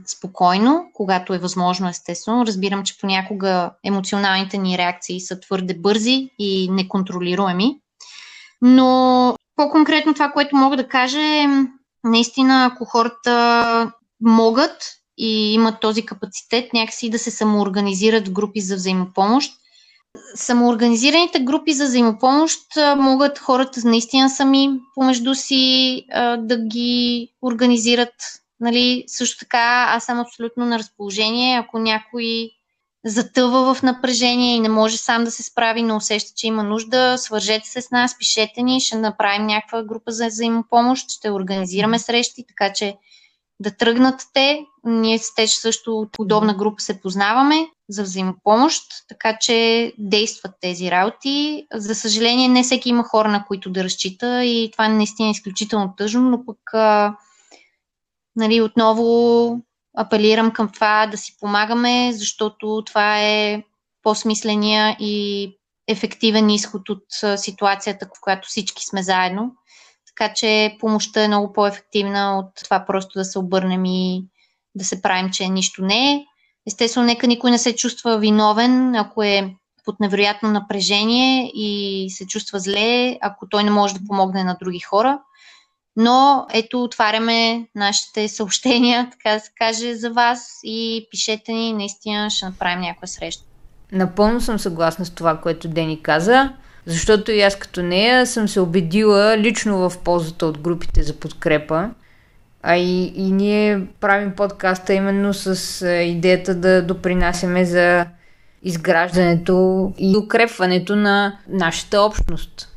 спокойно, 0.07 0.85
когато 0.93 1.33
е 1.33 1.39
възможно, 1.39 1.89
естествено. 1.89 2.45
Разбирам, 2.45 2.83
че 2.83 2.97
понякога 2.97 3.71
емоционалните 3.83 4.57
ни 4.57 4.77
реакции 4.77 5.21
са 5.21 5.39
твърде 5.39 5.73
бързи 5.73 6.29
и 6.39 6.69
неконтролируеми. 6.71 7.79
Но 8.61 9.35
по-конкретно 9.55 10.13
това, 10.13 10.31
което 10.31 10.55
мога 10.55 10.77
да 10.77 10.87
кажа 10.87 11.21
е, 11.21 11.47
наистина, 12.03 12.65
ако 12.65 12.85
хората 12.85 13.91
могат 14.21 14.99
и 15.19 15.53
имат 15.53 15.79
този 15.79 16.05
капацитет, 16.05 16.73
някакси 16.73 17.09
да 17.09 17.19
се 17.19 17.31
самоорганизират 17.31 18.29
групи 18.29 18.61
за 18.61 18.75
взаимопомощ. 18.75 19.53
Самоорганизираните 20.35 21.39
групи 21.39 21.73
за 21.73 21.85
взаимопомощ 21.85 22.61
могат 22.97 23.39
хората 23.39 23.81
наистина 23.83 24.29
сами 24.29 24.69
помежду 24.95 25.35
си 25.35 26.05
да 26.37 26.57
ги 26.57 27.29
организират 27.41 28.13
Нали, 28.59 29.03
също 29.07 29.39
така, 29.39 29.85
аз 29.89 30.03
съм 30.03 30.19
абсолютно 30.19 30.65
на 30.65 30.79
разположение, 30.79 31.57
ако 31.57 31.79
някой 31.79 32.51
затъва 33.05 33.75
в 33.75 33.83
напрежение 33.83 34.55
и 34.55 34.59
не 34.59 34.69
може 34.69 34.97
сам 34.97 35.23
да 35.23 35.31
се 35.31 35.43
справи, 35.43 35.81
но 35.81 35.95
усеща, 35.95 36.31
че 36.35 36.47
има 36.47 36.63
нужда, 36.63 37.17
свържете 37.17 37.67
се 37.69 37.81
с 37.81 37.91
нас, 37.91 38.17
пишете 38.17 38.61
ни, 38.61 38.81
ще 38.81 38.97
направим 38.97 39.47
някаква 39.47 39.83
група 39.83 40.11
за 40.11 40.27
взаимопомощ, 40.27 41.09
ще 41.09 41.31
организираме 41.31 41.99
срещи, 41.99 42.45
така 42.47 42.73
че 42.73 42.97
да 43.59 43.71
тръгнат 43.77 44.21
те. 44.33 44.65
Ние 44.83 45.19
с 45.19 45.35
теж 45.35 45.51
също 45.51 45.99
от 45.99 46.11
подобна 46.11 46.53
група 46.53 46.81
се 46.81 47.01
познаваме 47.01 47.67
за 47.89 48.03
взаимопомощ, 48.03 48.83
така 49.07 49.37
че 49.41 49.93
действат 49.97 50.51
тези 50.61 50.91
работи. 50.91 51.67
За 51.73 51.95
съжаление, 51.95 52.47
не 52.47 52.63
всеки 52.63 52.89
има 52.89 53.03
хора, 53.03 53.29
на 53.29 53.45
които 53.45 53.69
да 53.69 53.83
разчита 53.83 54.45
и 54.45 54.69
това 54.71 54.87
наистина 54.87 55.27
е 55.27 55.31
изключително 55.31 55.93
тъжно, 55.97 56.21
но 56.21 56.45
пък 56.45 56.59
нали, 58.35 58.61
отново 58.61 59.61
апелирам 59.97 60.51
към 60.51 60.69
това 60.71 61.07
да 61.07 61.17
си 61.17 61.35
помагаме, 61.39 62.11
защото 62.13 62.83
това 62.85 63.21
е 63.21 63.63
по-смисления 64.03 64.97
и 64.99 65.47
ефективен 65.87 66.49
изход 66.49 66.89
от 66.89 67.03
ситуацията, 67.35 68.05
в 68.05 68.21
която 68.21 68.47
всички 68.47 68.85
сме 68.85 69.03
заедно. 69.03 69.51
Така 70.19 70.33
че 70.33 70.77
помощта 70.79 71.23
е 71.23 71.27
много 71.27 71.53
по-ефективна 71.53 72.39
от 72.39 72.45
това 72.63 72.85
просто 72.85 73.19
да 73.19 73.25
се 73.25 73.39
обърнем 73.39 73.85
и 73.85 74.25
да 74.75 74.85
се 74.85 75.01
правим, 75.01 75.29
че 75.31 75.49
нищо 75.49 75.81
не 75.81 76.11
е. 76.11 76.25
Естествено, 76.67 77.05
нека 77.05 77.27
никой 77.27 77.51
не 77.51 77.57
се 77.57 77.75
чувства 77.75 78.17
виновен, 78.17 78.95
ако 78.95 79.23
е 79.23 79.55
под 79.85 79.99
невероятно 79.99 80.51
напрежение 80.51 81.51
и 81.53 82.09
се 82.09 82.27
чувства 82.27 82.59
зле, 82.59 83.17
ако 83.21 83.49
той 83.49 83.63
не 83.63 83.71
може 83.71 83.93
да 83.93 84.07
помогне 84.07 84.43
на 84.43 84.57
други 84.61 84.79
хора. 84.79 85.19
Но 85.95 86.45
ето 86.53 86.83
отваряме 86.83 87.67
нашите 87.75 88.27
съобщения, 88.27 89.09
така 89.11 89.33
да 89.33 89.39
се 89.39 89.51
каже, 89.55 89.95
за 89.95 90.11
вас 90.11 90.59
и 90.63 91.07
пишете 91.11 91.51
ни, 91.51 91.73
наистина 91.73 92.29
ще 92.29 92.45
направим 92.45 92.81
някаква 92.81 93.07
среща. 93.07 93.43
Напълно 93.91 94.41
съм 94.41 94.59
съгласна 94.59 95.05
с 95.05 95.09
това, 95.09 95.37
което 95.37 95.67
Дени 95.67 96.01
каза, 96.01 96.53
защото 96.85 97.31
и 97.31 97.41
аз 97.41 97.55
като 97.55 97.81
нея 97.81 98.27
съм 98.27 98.47
се 98.47 98.59
убедила 98.59 99.37
лично 99.37 99.89
в 99.89 99.97
ползата 99.97 100.45
от 100.45 100.57
групите 100.57 101.03
за 101.03 101.13
подкрепа. 101.13 101.89
А 102.63 102.75
и, 102.75 103.13
и 103.15 103.31
ние 103.31 103.81
правим 103.99 104.31
подкаста 104.31 104.93
именно 104.93 105.33
с 105.33 105.85
идеята 105.87 106.55
да 106.55 106.81
допринасяме 106.81 107.65
за 107.65 108.05
изграждането 108.63 109.93
и 109.97 110.17
укрепването 110.17 110.95
на 110.95 111.37
нашата 111.47 112.01
общност. 112.01 112.75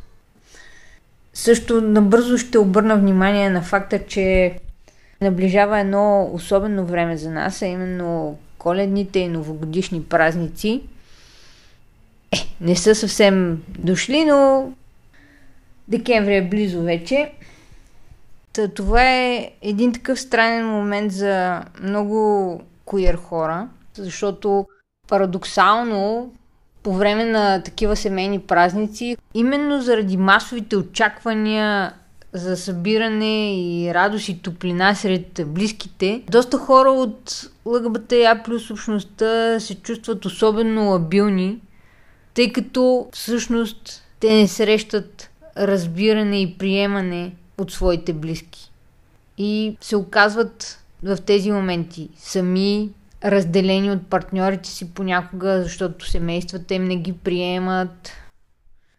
Също 1.34 1.80
набързо 1.80 2.38
ще 2.38 2.58
обърна 2.58 2.96
внимание 2.96 3.50
на 3.50 3.62
факта, 3.62 3.98
че 4.06 4.54
наближава 5.20 5.78
едно 5.78 6.30
особено 6.32 6.86
време 6.86 7.16
за 7.16 7.30
нас, 7.30 7.62
а 7.62 7.66
именно 7.66 8.38
коледните 8.58 9.18
и 9.18 9.28
новогодишни 9.28 10.02
празници. 10.02 10.82
Е, 12.32 12.36
не 12.60 12.76
са 12.76 12.94
съвсем 12.94 13.62
дошли, 13.78 14.24
но 14.24 14.72
декември 15.88 16.36
е 16.36 16.48
близо 16.48 16.82
вече. 16.82 17.32
Та, 18.52 18.68
това 18.68 19.04
е 19.04 19.50
един 19.62 19.92
такъв 19.92 20.20
странен 20.20 20.66
момент 20.66 21.12
за 21.12 21.62
много 21.82 22.60
куер 22.84 23.14
хора, 23.14 23.68
защото 23.96 24.66
парадоксално 25.08 26.32
по 26.82 26.92
време 26.92 27.24
на 27.24 27.62
такива 27.62 27.96
семейни 27.96 28.38
празници, 28.38 29.16
именно 29.34 29.80
заради 29.80 30.16
масовите 30.16 30.76
очаквания 30.76 31.92
за 32.32 32.56
събиране 32.56 33.62
и 33.62 33.94
радост 33.94 34.28
и 34.28 34.42
топлина 34.42 34.94
сред 34.94 35.40
близките, 35.46 36.22
доста 36.30 36.58
хора 36.58 36.90
от 36.90 37.50
ЛГБТА 37.66 38.40
плюс 38.44 38.70
общността 38.70 39.60
се 39.60 39.74
чувстват 39.74 40.24
особено 40.24 40.90
лабилни, 40.90 41.58
тъй 42.34 42.52
като 42.52 43.08
всъщност 43.12 44.02
те 44.20 44.34
не 44.34 44.48
срещат 44.48 45.30
разбиране 45.56 46.42
и 46.42 46.58
приемане 46.58 47.32
от 47.58 47.72
своите 47.72 48.12
близки. 48.12 48.72
И 49.38 49.76
се 49.80 49.96
оказват 49.96 50.84
в 51.02 51.16
тези 51.16 51.50
моменти 51.50 52.08
сами, 52.16 52.90
разделени 53.24 53.90
от 53.90 54.06
партньорите 54.06 54.68
си 54.68 54.94
понякога, 54.94 55.62
защото 55.62 56.10
семействата 56.10 56.74
им 56.74 56.84
не 56.84 56.96
ги 56.96 57.12
приемат. 57.12 58.10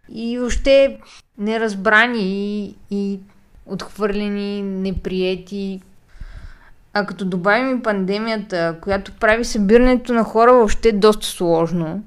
И 0.10 0.40
въобще 0.40 1.00
неразбрани 1.38 2.22
и, 2.22 2.76
и 2.92 3.20
отхвърлени, 3.66 4.62
неприети. 4.62 5.82
А 6.94 7.06
като 7.06 7.26
добавим 7.26 7.78
и 7.78 7.82
пандемията, 7.82 8.76
която 8.82 9.12
прави 9.20 9.46
събирането 9.46 10.14
на 10.14 10.24
хора 10.24 10.54
въобще 10.54 10.92
доста 10.92 11.26
сложно, 11.26 12.04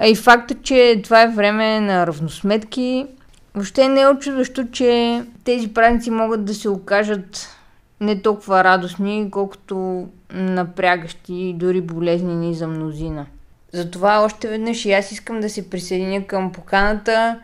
а 0.00 0.06
и 0.06 0.14
факта, 0.14 0.54
че 0.62 1.00
това 1.04 1.22
е 1.22 1.28
време 1.28 1.80
на 1.80 2.06
равносметки, 2.06 3.06
въобще 3.54 3.88
не 3.88 4.00
е 4.00 4.08
очудващо, 4.08 4.70
че 4.72 5.22
тези 5.44 5.74
празници 5.74 6.10
могат 6.10 6.44
да 6.44 6.54
се 6.54 6.68
окажат 6.68 7.56
не 8.00 8.22
толкова 8.22 8.64
радостни, 8.64 9.28
колкото 9.30 10.06
напрягащи 10.32 11.34
и 11.34 11.54
дори 11.54 11.80
болезнени 11.80 12.54
за 12.54 12.66
мнозина. 12.66 13.26
Затова 13.72 14.24
още 14.24 14.48
веднъж 14.48 14.84
и 14.84 14.92
аз 14.92 15.12
искам 15.12 15.40
да 15.40 15.50
се 15.50 15.70
присъединя 15.70 16.26
към 16.26 16.52
поканата. 16.52 17.40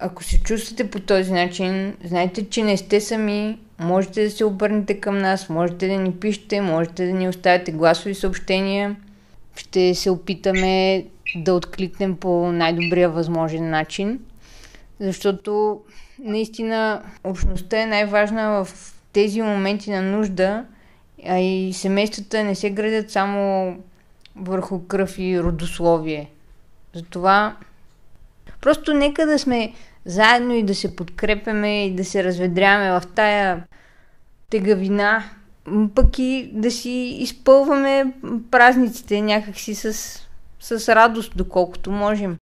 Ако 0.00 0.24
се 0.24 0.42
чувствате 0.42 0.90
по 0.90 1.00
този 1.00 1.32
начин, 1.32 1.94
знайте, 2.04 2.48
че 2.50 2.62
не 2.62 2.76
сте 2.76 3.00
сами, 3.00 3.58
можете 3.78 4.24
да 4.24 4.30
се 4.30 4.44
обърнете 4.44 5.00
към 5.00 5.18
нас, 5.18 5.48
можете 5.48 5.88
да 5.88 5.96
ни 5.96 6.12
пишете, 6.12 6.60
можете 6.60 7.06
да 7.06 7.12
ни 7.12 7.28
оставите 7.28 7.72
гласови 7.72 8.14
съобщения. 8.14 8.96
Ще 9.56 9.94
се 9.94 10.10
опитаме 10.10 11.04
да 11.36 11.54
откликнем 11.54 12.16
по 12.16 12.52
най-добрия 12.52 13.10
възможен 13.10 13.70
начин, 13.70 14.20
защото 15.00 15.80
наистина 16.18 17.02
общността 17.24 17.82
е 17.82 17.86
най-важна 17.86 18.64
в 18.64 18.94
тези 19.12 19.42
моменти 19.42 19.90
на 19.90 20.02
нужда, 20.02 20.64
а 21.26 21.38
и 21.38 21.72
семействата 21.72 22.44
не 22.44 22.54
се 22.54 22.70
градят 22.70 23.10
само 23.10 23.76
върху 24.36 24.86
кръв 24.86 25.18
и 25.18 25.40
родословие. 25.40 26.30
Затова 26.94 27.56
просто 28.60 28.94
нека 28.94 29.26
да 29.26 29.38
сме 29.38 29.72
заедно 30.04 30.54
и 30.54 30.62
да 30.62 30.74
се 30.74 30.96
подкрепяме 30.96 31.86
и 31.86 31.94
да 31.94 32.04
се 32.04 32.24
разведряваме 32.24 33.00
в 33.00 33.02
тая 33.14 33.64
тегавина, 34.50 35.24
пък 35.94 36.18
и 36.18 36.50
да 36.52 36.70
си 36.70 37.16
изпълваме 37.20 38.12
празниците 38.50 39.20
някакси 39.20 39.74
с, 39.74 40.20
с 40.64 40.94
радост, 40.94 41.32
доколкото 41.36 41.90
можем. 41.90 42.36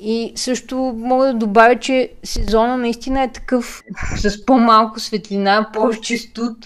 И 0.00 0.32
също 0.34 0.76
мога 0.96 1.26
да 1.26 1.34
добавя, 1.34 1.78
че 1.78 2.10
сезона 2.24 2.76
наистина 2.76 3.22
е 3.22 3.32
такъв 3.32 3.82
с 4.16 4.44
по-малко 4.44 5.00
светлина, 5.00 5.70
по-чистот. 5.72 6.56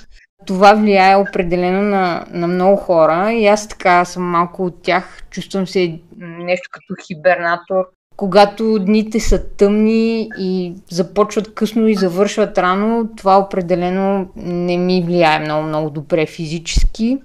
Това 0.47 0.75
влияе 0.75 1.17
определено 1.17 1.83
на, 1.83 2.25
на 2.31 2.47
много 2.47 2.77
хора 2.77 3.33
и 3.33 3.47
аз 3.47 3.69
така 3.69 4.05
съм 4.05 4.23
малко 4.23 4.65
от 4.65 4.83
тях. 4.83 5.23
Чувствам 5.31 5.67
се 5.67 6.01
нещо 6.19 6.69
като 6.73 6.95
хибернатор. 7.07 7.85
Когато 8.17 8.79
дните 8.79 9.21
са 9.21 9.47
тъмни 9.49 10.31
и 10.39 10.75
започват 10.91 11.55
късно 11.55 11.89
и 11.89 11.95
завършват 11.95 12.59
рано, 12.59 13.09
това 13.17 13.39
определено 13.39 14.29
не 14.37 14.77
ми 14.77 15.03
влияе 15.07 15.39
много-много 15.39 15.91
добре 15.91 16.27
физически. 16.27 17.19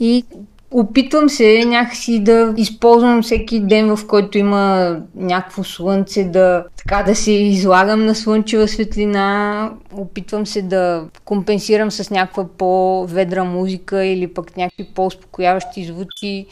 И 0.00 0.24
Опитвам 0.72 1.28
се 1.28 1.64
някакси 1.64 2.18
да 2.18 2.54
използвам 2.56 3.22
всеки 3.22 3.60
ден, 3.60 3.96
в 3.96 4.06
който 4.06 4.38
има 4.38 4.96
някакво 5.14 5.64
слънце, 5.64 6.24
да, 6.24 6.64
така, 6.76 7.02
да 7.02 7.14
се 7.14 7.32
излагам 7.32 8.04
на 8.06 8.14
слънчева 8.14 8.68
светлина. 8.68 9.72
Опитвам 9.92 10.46
се 10.46 10.62
да 10.62 11.04
компенсирам 11.24 11.90
с 11.90 12.10
някаква 12.10 12.48
по-ведра 12.58 13.44
музика 13.44 14.04
или 14.04 14.26
пък 14.26 14.56
някакви 14.56 14.84
по-успокояващи 14.94 15.84
звуци. 15.84 16.46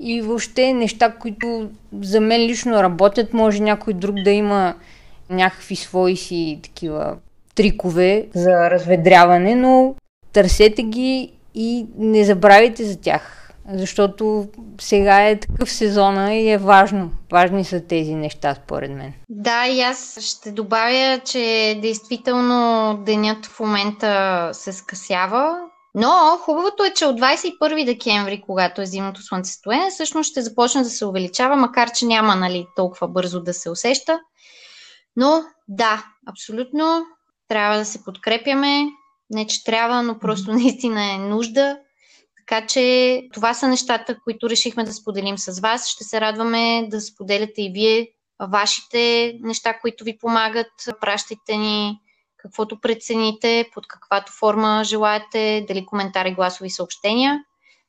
И 0.00 0.22
въобще 0.22 0.72
неща, 0.72 1.12
които 1.12 1.68
за 2.02 2.20
мен 2.20 2.40
лично 2.40 2.82
работят, 2.82 3.34
може 3.34 3.62
някой 3.62 3.94
друг 3.94 4.16
да 4.24 4.30
има 4.30 4.74
някакви 5.30 5.76
свои 5.76 6.16
си 6.16 6.58
такива 6.62 7.16
трикове 7.54 8.26
за 8.34 8.70
разведряване, 8.70 9.54
но 9.54 9.94
търсете 10.32 10.82
ги 10.82 11.30
и 11.54 11.86
не 11.98 12.24
забравяйте 12.24 12.84
за 12.84 13.00
тях, 13.00 13.52
защото 13.72 14.48
сега 14.80 15.28
е 15.28 15.40
такъв 15.40 15.72
сезона 15.72 16.34
и 16.34 16.50
е 16.50 16.58
важно. 16.58 17.10
Важни 17.32 17.64
са 17.64 17.80
тези 17.80 18.14
неща, 18.14 18.54
според 18.64 18.90
мен. 18.90 19.12
Да, 19.30 19.66
и 19.66 19.80
аз 19.80 20.18
ще 20.20 20.52
добавя, 20.52 21.20
че 21.24 21.78
действително 21.82 22.94
денят 23.06 23.46
в 23.46 23.60
момента 23.60 24.50
се 24.52 24.72
скъсява, 24.72 25.56
но 25.94 26.38
хубавото 26.40 26.84
е, 26.84 26.94
че 26.94 27.06
от 27.06 27.20
21 27.20 27.84
декември, 27.84 28.42
когато 28.46 28.82
е 28.82 28.86
зимното 28.86 29.22
слънцестоене, 29.22 29.90
всъщност 29.90 30.30
ще 30.30 30.42
започне 30.42 30.82
да 30.82 30.90
се 30.90 31.06
увеличава, 31.06 31.56
макар 31.56 31.90
че 31.90 32.06
няма 32.06 32.36
нали, 32.36 32.66
толкова 32.76 33.08
бързо 33.08 33.42
да 33.42 33.54
се 33.54 33.70
усеща. 33.70 34.20
Но 35.16 35.42
да, 35.68 36.04
абсолютно 36.26 37.02
трябва 37.48 37.78
да 37.78 37.84
се 37.84 38.04
подкрепяме. 38.04 38.84
Не, 39.30 39.46
че 39.46 39.64
трябва, 39.64 40.02
но 40.02 40.18
просто 40.18 40.52
наистина 40.52 41.12
е 41.12 41.18
нужда. 41.18 41.78
Така 42.36 42.66
че 42.66 43.20
това 43.32 43.54
са 43.54 43.68
нещата, 43.68 44.16
които 44.24 44.50
решихме 44.50 44.84
да 44.84 44.92
споделим 44.92 45.38
с 45.38 45.60
вас. 45.60 45.88
Ще 45.88 46.04
се 46.04 46.20
радваме 46.20 46.86
да 46.90 47.00
споделяте 47.00 47.62
и 47.62 47.72
вие 47.72 48.08
вашите 48.50 49.34
неща, 49.40 49.78
които 49.80 50.04
ви 50.04 50.18
помагат. 50.18 50.72
Пращайте 51.00 51.56
ни 51.56 52.00
каквото 52.36 52.80
прецените, 52.80 53.70
под 53.74 53.88
каквато 53.88 54.32
форма 54.32 54.82
желаете, 54.84 55.64
дали 55.68 55.86
коментари, 55.86 56.34
гласови 56.34 56.70
съобщения, 56.70 57.44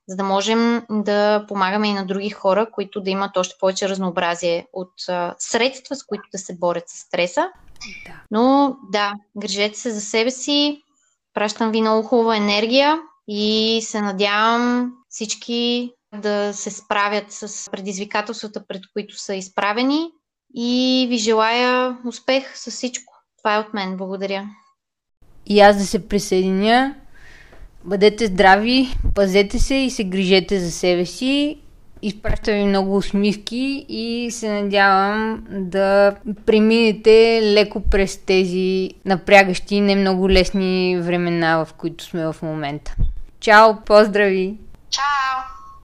за 0.08 0.16
да 0.16 0.24
можем 0.24 0.86
да 0.90 1.46
помагаме 1.48 1.88
и 1.88 1.94
на 1.94 2.06
други 2.06 2.30
хора, 2.30 2.72
които 2.72 3.02
да 3.02 3.10
имат 3.10 3.38
още 3.38 3.56
повече 3.60 3.90
разнообразие 3.90 4.68
от 4.74 4.94
средства, 5.38 5.96
с 5.96 6.06
които 6.06 6.24
да 6.32 6.38
се 6.38 6.56
борят 6.56 6.90
с 6.90 7.00
стреса. 7.00 7.48
Да. 8.06 8.22
Но 8.32 8.76
да, 8.92 9.14
грижете 9.38 9.80
се 9.80 9.92
за 9.92 10.02
себе 10.02 10.32
си, 10.32 10.84
пращам 11.36 11.72
ви 11.72 11.82
много 11.82 12.08
хубава 12.08 12.38
енергия 12.38 13.00
и 13.28 13.80
се 13.84 14.02
надявам 14.02 14.92
всички 15.10 15.92
да 16.22 16.54
се 16.54 16.72
справят 16.72 17.26
с 17.30 17.72
предизвикателствата, 17.72 18.64
пред 18.68 18.82
които 18.94 19.20
са 19.20 19.36
изправени 19.36 20.08
и 20.56 21.06
ви 21.10 21.18
желая 21.18 21.98
успех 22.08 22.58
с 22.58 22.72
всичко. 22.72 23.14
Това 23.38 23.56
е 23.56 23.60
от 23.60 23.74
мен. 23.74 23.98
Благодаря. 23.98 24.50
И 25.46 25.60
аз 25.60 25.78
да 25.78 25.86
се 25.86 26.08
присъединя. 26.08 26.96
Бъдете 27.84 28.26
здрави, 28.26 28.88
пазете 29.16 29.60
се 29.60 29.76
и 29.76 29.90
се 29.90 30.04
грижете 30.04 30.60
за 30.60 30.72
себе 30.72 31.06
си. 31.06 31.62
Изпращам 32.08 32.54
ви 32.54 32.66
много 32.66 32.96
усмивки 32.96 33.86
и 33.90 34.28
се 34.32 34.62
надявам 34.62 35.44
да 35.50 36.16
преминете 36.46 37.40
леко 37.44 37.82
през 37.92 38.18
тези 38.18 38.92
напрягащи, 39.06 39.82
не 39.82 39.96
много 39.96 40.30
лесни 40.30 41.00
времена, 41.02 41.66
в 41.66 41.74
които 41.74 42.04
сме 42.04 42.26
в 42.26 42.36
момента. 42.42 42.96
Чао, 43.40 43.76
поздрави! 43.86 44.58
Чао! 44.90 45.55